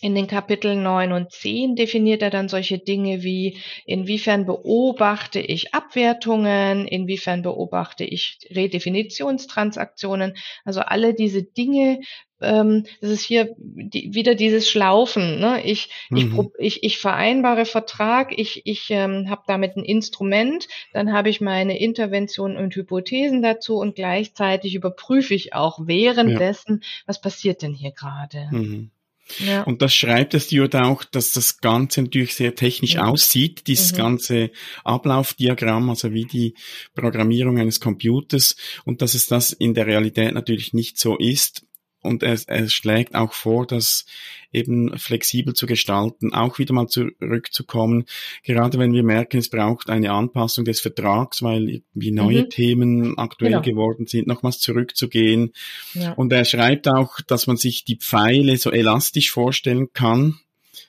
in 0.00 0.14
den 0.14 0.26
Kapiteln 0.26 0.82
9 0.82 1.12
und 1.12 1.32
10 1.32 1.76
definiert 1.76 2.22
er 2.22 2.30
dann 2.30 2.48
solche 2.48 2.78
Dinge 2.78 3.22
wie, 3.22 3.58
inwiefern 3.86 4.46
beobachte 4.46 5.40
ich 5.40 5.74
Abwertungen, 5.74 6.86
inwiefern 6.86 7.42
beobachte 7.42 8.04
ich 8.04 8.38
Redefinitionstransaktionen, 8.50 10.34
also 10.64 10.80
alle 10.80 11.14
diese 11.14 11.42
Dinge, 11.42 12.00
ähm, 12.40 12.84
das 13.00 13.10
ist 13.10 13.24
hier 13.24 13.54
die, 13.58 14.14
wieder 14.14 14.34
dieses 14.34 14.68
Schlaufen. 14.68 15.40
Ne? 15.40 15.62
Ich, 15.64 15.88
mhm. 16.10 16.50
ich, 16.58 16.76
ich, 16.76 16.82
ich 16.82 16.98
vereinbare 16.98 17.64
Vertrag, 17.64 18.38
ich, 18.38 18.62
ich 18.66 18.90
ähm, 18.90 19.30
habe 19.30 19.42
damit 19.46 19.76
ein 19.76 19.84
Instrument, 19.84 20.68
dann 20.92 21.12
habe 21.12 21.30
ich 21.30 21.40
meine 21.40 21.78
Interventionen 21.78 22.58
und 22.58 22.74
Hypothesen 22.74 23.42
dazu 23.42 23.78
und 23.78 23.94
gleichzeitig 23.94 24.74
überprüfe 24.74 25.34
ich 25.34 25.54
auch 25.54 25.78
währenddessen, 25.82 26.80
ja. 26.82 26.88
was 27.06 27.20
passiert 27.20 27.62
denn 27.62 27.74
hier 27.74 27.92
gerade. 27.92 28.48
Mhm. 28.50 28.90
Ja. 29.38 29.62
Und 29.64 29.82
das 29.82 29.94
schreibt 29.94 30.32
der 30.32 30.40
Steward 30.40 30.76
auch, 30.76 31.04
dass 31.04 31.32
das 31.32 31.58
Ganze 31.60 32.02
natürlich 32.02 32.34
sehr 32.34 32.54
technisch 32.54 32.94
ja. 32.94 33.04
aussieht, 33.04 33.66
dieses 33.66 33.92
mhm. 33.92 33.96
ganze 33.96 34.50
Ablaufdiagramm, 34.84 35.90
also 35.90 36.12
wie 36.12 36.24
die 36.24 36.54
Programmierung 36.94 37.58
eines 37.58 37.80
Computers 37.80 38.56
und 38.84 39.02
dass 39.02 39.14
es 39.14 39.26
das 39.26 39.52
in 39.52 39.74
der 39.74 39.86
Realität 39.86 40.34
natürlich 40.34 40.72
nicht 40.72 40.98
so 40.98 41.16
ist 41.18 41.66
und 42.06 42.22
er, 42.22 42.38
er 42.46 42.68
schlägt 42.68 43.14
auch 43.14 43.32
vor, 43.32 43.66
das 43.66 44.06
eben 44.52 44.96
flexibel 44.96 45.54
zu 45.54 45.66
gestalten, 45.66 46.32
auch 46.32 46.58
wieder 46.58 46.72
mal 46.72 46.86
zurückzukommen, 46.86 48.06
gerade 48.42 48.78
wenn 48.78 48.92
wir 48.92 49.02
merken, 49.02 49.38
es 49.38 49.50
braucht 49.50 49.90
eine 49.90 50.12
Anpassung 50.12 50.64
des 50.64 50.80
Vertrags, 50.80 51.42
weil 51.42 51.68
irgendwie 51.68 52.10
neue 52.10 52.44
mhm. 52.44 52.50
Themen 52.50 53.18
aktuell 53.18 53.52
genau. 53.52 53.62
geworden 53.62 54.06
sind, 54.06 54.26
nochmals 54.26 54.58
zurückzugehen. 54.60 55.52
Ja. 55.94 56.12
Und 56.12 56.32
er 56.32 56.44
schreibt 56.44 56.88
auch, 56.88 57.20
dass 57.26 57.46
man 57.46 57.56
sich 57.56 57.84
die 57.84 57.96
Pfeile 57.96 58.56
so 58.56 58.70
elastisch 58.70 59.30
vorstellen 59.30 59.92
kann, 59.92 60.38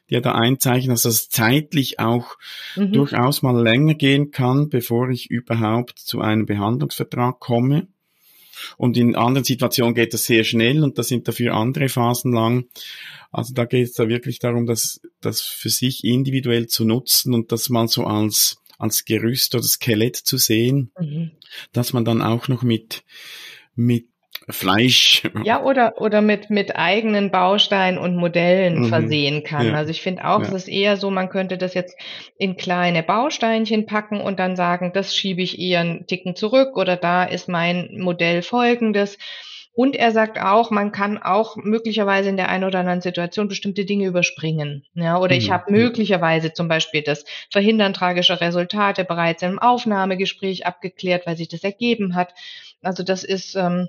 die 0.10 0.16
er 0.16 0.22
da 0.22 0.34
einzeichnet, 0.34 0.94
dass 0.94 1.02
das 1.02 1.30
zeitlich 1.30 2.00
auch 2.00 2.38
mhm. 2.76 2.94
durchaus 2.94 3.42
mal 3.42 3.62
länger 3.62 3.96
gehen 3.96 4.32
kann, 4.32 4.70
bevor 4.70 5.10
ich 5.10 5.30
überhaupt 5.30 6.00
zu 6.00 6.22
einem 6.22 6.46
Behandlungsvertrag 6.46 7.40
komme. 7.40 7.88
Und 8.78 8.98
in 8.98 9.16
anderen 9.16 9.46
Situationen 9.46 9.96
geht 9.96 10.14
das 10.14 10.26
sehr 10.26 10.44
schnell 10.44 10.84
und 10.84 10.98
das 10.98 11.08
sind 11.08 11.28
dafür 11.28 11.54
andere 11.54 11.90
Phasen 11.90 12.34
lang. 12.34 12.66
Also 13.32 13.54
da 13.54 13.66
geht 13.66 13.88
es 13.88 13.94
da 13.94 14.08
wirklich 14.08 14.40
darum, 14.40 14.66
das, 14.66 15.02
das 15.22 15.42
für 15.42 15.70
sich 15.70 16.04
individuell 16.04 16.68
zu 16.68 16.86
nutzen 16.86 17.34
und 17.34 17.52
das 17.52 17.70
mal 17.70 17.88
so 17.88 18.06
als, 18.06 18.58
als 18.78 19.06
Gerüst 19.06 19.56
oder 19.56 19.64
Skelett 19.64 20.16
zu 20.16 20.38
sehen, 20.38 20.92
mhm. 21.00 21.32
dass 21.74 21.94
man 21.94 22.06
dann 22.06 22.22
auch 22.22 22.48
noch 22.48 22.64
mit, 22.64 23.04
mit 23.76 24.08
Fleisch. 24.50 25.24
Ja, 25.44 25.64
oder, 25.64 26.00
oder 26.02 26.22
mit, 26.22 26.50
mit 26.50 26.76
eigenen 26.76 27.32
Bausteinen 27.32 27.98
und 27.98 28.16
Modellen 28.16 28.80
mhm. 28.80 28.86
versehen 28.90 29.44
kann. 29.44 29.68
Ja. 29.68 29.74
Also 29.74 29.92
ich 29.92 30.02
finde 30.02 30.26
auch, 30.26 30.42
ja. 30.42 30.48
es 30.48 30.54
ist 30.54 30.68
eher 30.68 30.98
so, 30.98 31.10
man 31.10 31.30
könnte 31.30 31.58
das 31.58 31.74
jetzt 31.74 31.98
in 32.38 32.58
kleine 32.58 33.04
Bausteinchen 33.04 33.86
packen 33.86 34.22
und 34.22 34.40
dann 34.40 34.56
sagen, 34.56 34.92
das 34.94 35.16
schiebe 35.16 35.42
ich 35.42 35.60
eher 35.60 35.82
einen 35.82 36.08
Ticken 36.08 36.36
zurück 36.36 36.78
oder 36.78 36.96
da 36.96 37.24
ist 37.24 37.50
mein 37.50 37.98
Modell 38.00 38.42
folgendes. 38.42 39.18
Und 39.78 39.96
er 39.96 40.12
sagt 40.12 40.42
auch, 40.42 40.72
man 40.72 40.92
kann 40.92 41.20
auch 41.20 41.56
möglicherweise 41.56 42.30
in 42.30 42.36
der 42.36 42.50
einen 42.50 42.64
oder 42.64 42.80
anderen 42.80 43.02
Situation 43.02 43.48
bestimmte 43.48 43.86
Dinge 43.86 44.08
überspringen. 44.08 44.84
Ja, 44.96 45.20
oder 45.20 45.36
mhm. 45.36 45.40
ich 45.40 45.52
habe 45.52 45.72
möglicherweise 45.72 46.52
zum 46.52 46.68
Beispiel 46.68 47.04
das 47.04 47.26
Verhindern 47.52 47.94
tragischer 47.94 48.42
Resultate 48.42 49.04
bereits 49.04 49.44
im 49.44 49.60
Aufnahmegespräch 49.60 50.66
abgeklärt, 50.66 51.28
weil 51.28 51.38
sich 51.38 51.48
das 51.48 51.64
ergeben 51.64 52.16
hat. 52.16 52.34
Also 52.82 53.04
das 53.04 53.24
ist 53.24 53.56
ähm, 53.56 53.88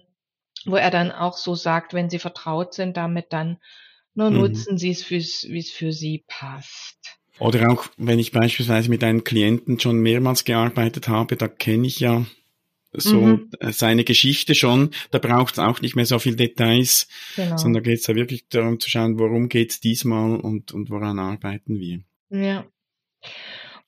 wo 0.64 0.76
er 0.76 0.90
dann 0.90 1.10
auch 1.12 1.36
so 1.36 1.54
sagt, 1.54 1.94
wenn 1.94 2.10
sie 2.10 2.18
vertraut 2.18 2.74
sind 2.74 2.96
damit, 2.96 3.32
dann 3.32 3.58
nur 4.14 4.30
mhm. 4.30 4.38
nutzen 4.38 4.78
sie 4.78 4.90
es, 4.90 5.10
wie 5.10 5.58
es 5.58 5.70
für 5.70 5.92
sie 5.92 6.24
passt. 6.26 7.18
Oder 7.38 7.70
auch, 7.70 7.86
wenn 7.96 8.18
ich 8.18 8.32
beispielsweise 8.32 8.90
mit 8.90 9.04
einem 9.04 9.22
Klienten 9.22 9.78
schon 9.78 10.00
mehrmals 10.00 10.44
gearbeitet 10.44 11.08
habe, 11.08 11.36
da 11.36 11.46
kenne 11.46 11.86
ich 11.86 12.00
ja 12.00 12.26
so 12.92 13.20
mhm. 13.20 13.50
seine 13.70 14.04
Geschichte 14.04 14.54
schon. 14.54 14.90
Da 15.10 15.18
braucht 15.18 15.54
es 15.54 15.58
auch 15.58 15.80
nicht 15.80 15.94
mehr 15.94 16.06
so 16.06 16.18
viel 16.18 16.36
Details, 16.36 17.08
genau. 17.36 17.56
sondern 17.56 17.82
geht 17.82 18.00
es 18.00 18.06
ja 18.06 18.14
wirklich 18.14 18.48
darum 18.48 18.80
zu 18.80 18.90
schauen, 18.90 19.18
worum 19.18 19.48
geht 19.48 19.70
es 19.70 19.80
diesmal 19.80 20.36
und, 20.36 20.72
und 20.72 20.90
woran 20.90 21.18
arbeiten 21.18 21.78
wir. 21.78 22.00
Ja. 22.30 22.66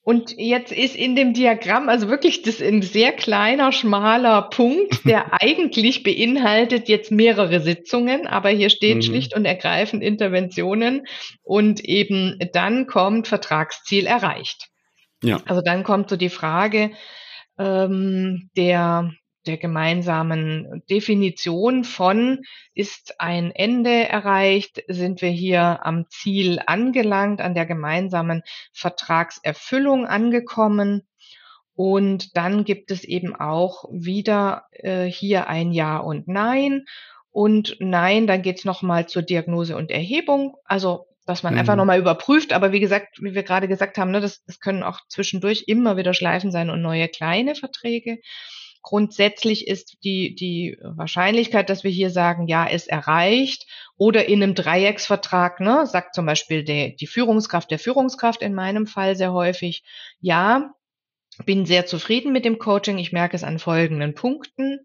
Und 0.02 0.34
jetzt 0.38 0.72
ist 0.72 0.96
in 0.96 1.14
dem 1.14 1.34
Diagramm 1.34 1.88
also 1.88 2.08
wirklich 2.08 2.42
das 2.42 2.62
ein 2.62 2.80
sehr 2.80 3.12
kleiner, 3.12 3.70
schmaler 3.70 4.42
Punkt, 4.42 5.00
der 5.04 5.42
eigentlich 5.42 6.02
beinhaltet 6.02 6.88
jetzt 6.88 7.12
mehrere 7.12 7.60
Sitzungen, 7.60 8.26
aber 8.26 8.48
hier 8.48 8.70
steht 8.70 8.96
mhm. 8.96 9.02
schlicht 9.02 9.36
und 9.36 9.44
ergreifend 9.44 10.02
Interventionen 10.02 11.06
und 11.42 11.84
eben 11.84 12.38
dann 12.52 12.86
kommt 12.86 13.28
Vertragsziel 13.28 14.06
erreicht. 14.06 14.68
Ja. 15.22 15.40
Also 15.46 15.60
dann 15.62 15.84
kommt 15.84 16.08
so 16.08 16.16
die 16.16 16.30
Frage 16.30 16.92
ähm, 17.58 18.48
der 18.56 19.12
der 19.46 19.56
gemeinsamen 19.56 20.82
Definition 20.90 21.84
von, 21.84 22.40
ist 22.74 23.20
ein 23.20 23.52
Ende 23.52 24.08
erreicht, 24.08 24.82
sind 24.88 25.22
wir 25.22 25.30
hier 25.30 25.84
am 25.84 26.06
Ziel 26.08 26.60
angelangt, 26.66 27.40
an 27.40 27.54
der 27.54 27.66
gemeinsamen 27.66 28.42
Vertragserfüllung 28.72 30.06
angekommen. 30.06 31.02
Und 31.74 32.36
dann 32.36 32.64
gibt 32.64 32.90
es 32.90 33.04
eben 33.04 33.34
auch 33.34 33.84
wieder 33.90 34.66
äh, 34.72 35.06
hier 35.06 35.48
ein 35.48 35.72
Ja 35.72 35.98
und 35.98 36.28
Nein. 36.28 36.84
Und 37.30 37.76
Nein, 37.80 38.26
dann 38.26 38.42
geht 38.42 38.58
es 38.58 38.64
nochmal 38.64 39.06
zur 39.06 39.22
Diagnose 39.22 39.76
und 39.76 39.90
Erhebung. 39.90 40.56
Also 40.64 41.06
dass 41.30 41.42
man 41.42 41.54
mhm. 41.54 41.60
einfach 41.60 41.76
nochmal 41.76 41.98
überprüft. 41.98 42.52
Aber 42.52 42.72
wie 42.72 42.80
gesagt, 42.80 43.22
wie 43.22 43.34
wir 43.34 43.44
gerade 43.44 43.68
gesagt 43.68 43.98
haben, 43.98 44.10
ne, 44.10 44.20
das, 44.20 44.42
das 44.44 44.58
können 44.58 44.82
auch 44.82 44.98
zwischendurch 45.08 45.64
immer 45.68 45.96
wieder 45.96 46.12
Schleifen 46.12 46.50
sein 46.50 46.70
und 46.70 46.82
neue 46.82 47.08
kleine 47.08 47.54
Verträge. 47.54 48.18
Grundsätzlich 48.82 49.68
ist 49.68 49.98
die, 50.04 50.34
die 50.34 50.78
Wahrscheinlichkeit, 50.82 51.68
dass 51.68 51.84
wir 51.84 51.90
hier 51.90 52.10
sagen, 52.10 52.46
ja, 52.46 52.64
ist 52.64 52.88
erreicht 52.88 53.66
oder 53.96 54.26
in 54.26 54.42
einem 54.42 54.54
Dreiecksvertrag, 54.54 55.60
ne, 55.60 55.86
sagt 55.86 56.14
zum 56.14 56.24
Beispiel 56.24 56.64
der, 56.64 56.90
die 56.90 57.06
Führungskraft 57.06 57.70
der 57.70 57.78
Führungskraft 57.78 58.40
in 58.40 58.54
meinem 58.54 58.86
Fall 58.86 59.16
sehr 59.16 59.32
häufig, 59.32 59.84
ja, 60.20 60.72
bin 61.44 61.66
sehr 61.66 61.86
zufrieden 61.86 62.32
mit 62.32 62.44
dem 62.44 62.58
Coaching. 62.58 62.98
Ich 62.98 63.12
merke 63.12 63.36
es 63.36 63.44
an 63.44 63.58
folgenden 63.58 64.14
Punkten. 64.14 64.80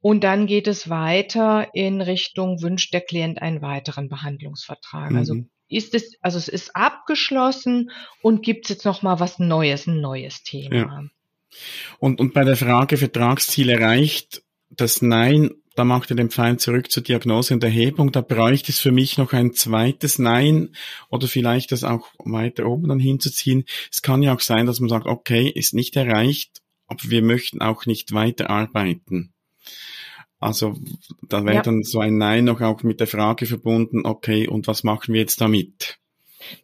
Und 0.00 0.22
dann 0.22 0.46
geht 0.46 0.68
es 0.68 0.88
weiter 0.88 1.68
in 1.74 2.00
Richtung, 2.00 2.62
wünscht 2.62 2.94
der 2.94 3.00
Klient 3.00 3.42
einen 3.42 3.60
weiteren 3.60 4.08
Behandlungsvertrag. 4.08 5.12
Also 5.14 5.34
mhm. 5.34 5.40
Also 5.40 5.50
ist 5.68 5.94
es, 5.94 6.16
also 6.20 6.38
es 6.38 6.48
ist 6.48 6.76
abgeschlossen 6.76 7.90
und 8.22 8.44
gibt 8.44 8.66
es 8.66 8.70
jetzt 8.70 8.84
noch 8.84 9.02
mal 9.02 9.18
was 9.18 9.40
Neues, 9.40 9.86
ein 9.88 10.00
neues 10.00 10.44
Thema. 10.44 10.76
Ja. 10.76 11.04
Und, 11.98 12.20
und 12.20 12.34
bei 12.34 12.44
der 12.44 12.56
Frage 12.56 12.96
Vertragsziel 12.96 13.70
erreicht, 13.70 14.42
das 14.70 15.02
Nein, 15.02 15.50
da 15.76 15.84
macht 15.84 16.10
er 16.10 16.16
den 16.16 16.30
Pfeil 16.30 16.58
zurück 16.58 16.90
zur 16.90 17.02
Diagnose 17.02 17.54
und 17.54 17.62
Erhebung. 17.62 18.10
Da 18.10 18.22
bräuchte 18.22 18.72
es 18.72 18.80
für 18.80 18.92
mich 18.92 19.18
noch 19.18 19.32
ein 19.32 19.52
zweites 19.52 20.18
Nein 20.18 20.70
oder 21.10 21.28
vielleicht 21.28 21.70
das 21.70 21.84
auch 21.84 22.08
weiter 22.18 22.66
oben 22.66 22.88
dann 22.88 22.98
hinzuziehen. 22.98 23.64
Es 23.92 24.00
kann 24.00 24.22
ja 24.22 24.34
auch 24.34 24.40
sein, 24.40 24.66
dass 24.66 24.80
man 24.80 24.88
sagt, 24.88 25.06
okay, 25.06 25.48
ist 25.48 25.74
nicht 25.74 25.94
erreicht, 25.96 26.62
aber 26.86 27.00
wir 27.04 27.22
möchten 27.22 27.60
auch 27.60 27.84
nicht 27.84 28.12
weiterarbeiten. 28.12 29.34
Also 30.38 30.78
da 31.22 31.44
wäre 31.44 31.56
ja. 31.56 31.62
dann 31.62 31.82
so 31.82 32.00
ein 32.00 32.18
Nein 32.18 32.44
noch 32.44 32.60
auch 32.60 32.82
mit 32.82 33.00
der 33.00 33.06
Frage 33.06 33.46
verbunden, 33.46 34.04
okay, 34.04 34.48
und 34.48 34.66
was 34.66 34.82
machen 34.82 35.12
wir 35.14 35.20
jetzt 35.20 35.40
damit? 35.40 35.98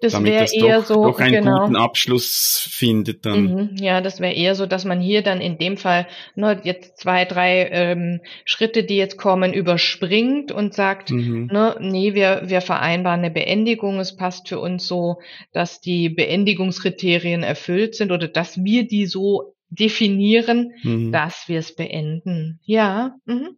Das 0.01 0.23
wäre 0.23 0.47
eher 0.53 0.79
doch, 0.79 0.87
so, 0.87 0.95
doch 1.05 1.21
einen 1.21 1.45
genau. 1.45 1.61
guten 1.61 1.77
Abschluss 1.77 2.67
findet 2.71 3.25
dann. 3.27 3.45
Mhm, 3.45 3.77
ja, 3.77 4.01
das 4.01 4.21
wäre 4.21 4.35
eher 4.35 4.55
so, 4.55 4.67
dass 4.67 4.85
man 4.85 5.01
hier 5.01 5.23
dann 5.23 5.41
in 5.41 5.59
dem 5.59 5.77
Fall 5.77 6.07
ne, 6.35 6.61
jetzt 6.65 6.99
zwei, 6.99 7.25
drei 7.25 7.69
ähm, 7.71 8.21
Schritte, 8.45 8.85
die 8.85 8.97
jetzt 8.97 9.17
kommen, 9.17 9.53
überspringt 9.53 10.53
und 10.53 10.75
sagt, 10.75 11.11
mhm. 11.11 11.49
ne, 11.53 11.77
nee, 11.81 12.15
wir, 12.15 12.43
wir 12.47 12.61
vereinbaren 12.61 13.21
eine 13.21 13.31
Beendigung. 13.31 14.01
Es 14.01 14.17
passt 14.17 14.49
für 14.49 14.59
uns 14.61 14.87
so, 14.87 15.19
dass 15.53 15.81
die 15.81 16.09
Beendigungskriterien 16.09 17.43
erfüllt 17.43 17.95
sind 17.95 18.13
oder 18.13 18.29
dass 18.29 18.63
wir 18.63 18.87
die 18.87 19.07
so 19.07 19.55
definieren, 19.71 20.73
mhm. 20.83 21.13
dass 21.13 21.49
wir 21.49 21.59
es 21.59 21.75
beenden. 21.75 22.61
Ja. 22.65 23.17
Mhm. 23.25 23.57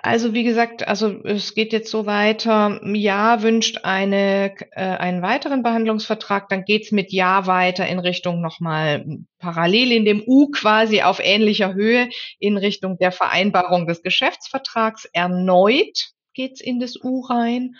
Also 0.00 0.32
wie 0.32 0.44
gesagt, 0.44 0.86
also 0.86 1.22
es 1.24 1.54
geht 1.54 1.72
jetzt 1.72 1.90
so 1.90 2.06
weiter. 2.06 2.80
Ja 2.94 3.42
wünscht 3.42 3.80
eine, 3.82 4.54
äh, 4.70 4.80
einen 4.80 5.22
weiteren 5.22 5.62
Behandlungsvertrag, 5.62 6.48
dann 6.48 6.64
geht's 6.64 6.92
mit 6.92 7.12
Ja 7.12 7.46
weiter 7.46 7.86
in 7.86 7.98
Richtung 7.98 8.40
nochmal 8.40 9.04
parallel 9.38 9.92
in 9.92 10.04
dem 10.04 10.22
U 10.24 10.50
quasi 10.50 11.02
auf 11.02 11.20
ähnlicher 11.22 11.74
Höhe 11.74 12.08
in 12.38 12.56
Richtung 12.56 12.96
der 12.98 13.10
Vereinbarung 13.10 13.86
des 13.86 14.02
Geschäftsvertrags. 14.02 15.04
Erneut 15.12 16.10
geht's 16.32 16.60
in 16.60 16.78
das 16.78 16.96
U 17.02 17.20
rein. 17.22 17.74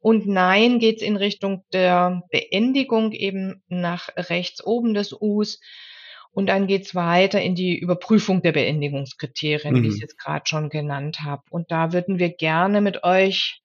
Und 0.00 0.26
Nein 0.26 0.80
geht's 0.80 1.02
in 1.02 1.16
Richtung 1.16 1.64
der 1.72 2.22
Beendigung 2.30 3.12
eben 3.12 3.62
nach 3.68 4.10
rechts 4.16 4.62
oben 4.62 4.92
des 4.92 5.14
Us. 5.18 5.60
Und 6.34 6.46
dann 6.46 6.66
geht's 6.66 6.96
weiter 6.96 7.40
in 7.40 7.54
die 7.54 7.78
Überprüfung 7.78 8.42
der 8.42 8.52
Beendigungskriterien, 8.52 9.74
mhm. 9.74 9.82
wie 9.82 9.88
ich 9.88 9.94
es 9.94 10.00
jetzt 10.00 10.18
gerade 10.18 10.44
schon 10.46 10.68
genannt 10.68 11.20
habe. 11.20 11.42
Und 11.48 11.70
da 11.70 11.92
würden 11.92 12.18
wir 12.18 12.30
gerne 12.30 12.80
mit 12.80 13.04
euch 13.04 13.62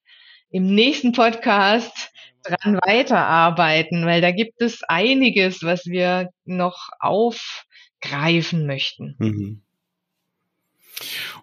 im 0.50 0.72
nächsten 0.72 1.12
Podcast 1.12 2.12
dran 2.44 2.78
weiterarbeiten, 2.86 4.06
weil 4.06 4.20
da 4.20 4.30
gibt 4.30 4.62
es 4.62 4.82
einiges, 4.84 5.62
was 5.64 5.86
wir 5.86 6.30
noch 6.44 6.90
aufgreifen 7.00 8.66
möchten. 8.66 9.16
Mhm. 9.18 9.62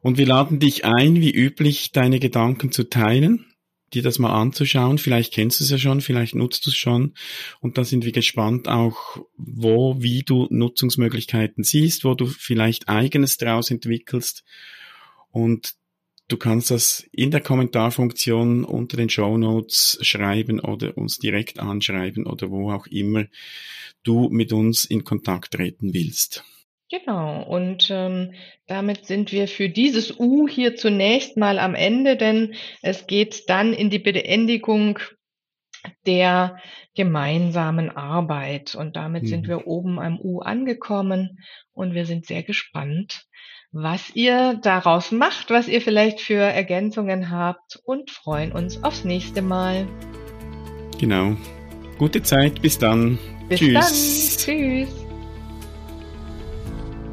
Und 0.02 0.18
wir 0.18 0.28
laden 0.28 0.60
dich 0.60 0.86
ein, 0.86 1.16
wie 1.16 1.32
üblich, 1.32 1.92
deine 1.92 2.20
Gedanken 2.20 2.72
zu 2.72 2.90
teilen 2.90 3.46
dir 3.94 4.04
das 4.04 4.20
mal 4.20 4.34
anzuschauen. 4.34 4.98
Vielleicht 4.98 5.34
kennst 5.34 5.60
du 5.60 5.64
es 5.64 5.70
ja 5.70 5.78
schon, 5.78 6.02
vielleicht 6.02 6.36
nutzt 6.36 6.66
du 6.66 6.70
es 6.70 6.76
schon. 6.76 7.14
Und 7.60 7.78
da 7.78 7.84
sind 7.84 8.06
wir 8.06 8.12
gespannt 8.12 8.68
auch, 8.68 9.18
wo, 9.38 10.02
wie 10.02 10.24
du 10.24 10.48
Nutzungsmöglichkeiten 10.50 11.64
siehst, 11.64 12.04
wo 12.04 12.14
du 12.14 12.26
vielleicht 12.26 12.90
eigenes 12.90 13.38
draus 13.38 13.72
entwickelst. 13.72 14.44
Und 15.32 15.76
du 16.28 16.38
kannst 16.38 16.72
das 16.72 17.08
in 17.12 17.32
der 17.32 17.42
Kommentarfunktion 17.42 18.66
unter 18.66 18.98
den 18.98 19.10
Show 19.10 19.38
Notes 19.38 19.98
schreiben 20.02 20.60
oder 20.60 20.98
uns 20.98 21.18
direkt 21.18 21.60
anschreiben 21.60 22.26
oder 22.26 22.50
wo 22.50 22.72
auch 22.72 22.88
immer 22.88 23.26
du 24.04 24.30
mit 24.30 24.52
uns 24.52 24.86
in 24.86 25.04
Kontakt 25.04 25.54
treten 25.54 25.94
willst. 25.94 26.44
Genau, 26.90 27.44
und 27.44 27.90
ähm, 27.92 28.34
damit 28.66 29.06
sind 29.06 29.34
wir 29.34 29.50
für 29.50 29.68
dieses 29.68 30.18
U 30.20 30.48
hier 30.48 30.78
zunächst 30.78 31.36
mal 31.36 31.60
am 31.60 31.76
Ende, 31.76 32.16
denn 32.16 32.56
es 32.82 33.08
geht 33.08 33.50
dann 33.50 33.74
in 33.74 33.90
die 33.90 34.00
Beendigung 34.00 34.98
der 36.06 36.58
gemeinsamen 36.96 37.90
Arbeit. 37.90 38.76
Und 38.76 38.96
damit 38.96 39.24
mhm. 39.24 39.28
sind 39.28 39.48
wir 39.48 39.68
oben 39.68 40.00
am 40.00 40.20
U 40.20 40.40
angekommen 40.40 41.40
und 41.74 41.94
wir 41.94 42.06
sind 42.06 42.26
sehr 42.26 42.44
gespannt, 42.44 43.26
was 43.72 44.16
ihr 44.16 44.60
daraus 44.62 45.12
macht, 45.12 45.50
was 45.50 45.68
ihr 45.68 45.82
vielleicht 45.82 46.22
für 46.22 46.42
Ergänzungen 46.42 47.30
habt 47.30 47.80
und 47.84 48.12
freuen 48.12 48.52
uns 48.52 48.84
aufs 48.84 49.04
nächste 49.04 49.42
Mal. 49.42 49.88
Genau. 51.00 51.36
Gute 51.98 52.24
Zeit, 52.24 52.62
bis 52.62 52.78
dann. 52.78 53.20
Bis 53.50 53.60
Tschüss. 53.60 53.74
dann. 53.74 54.56
Tschüss. 54.56 55.07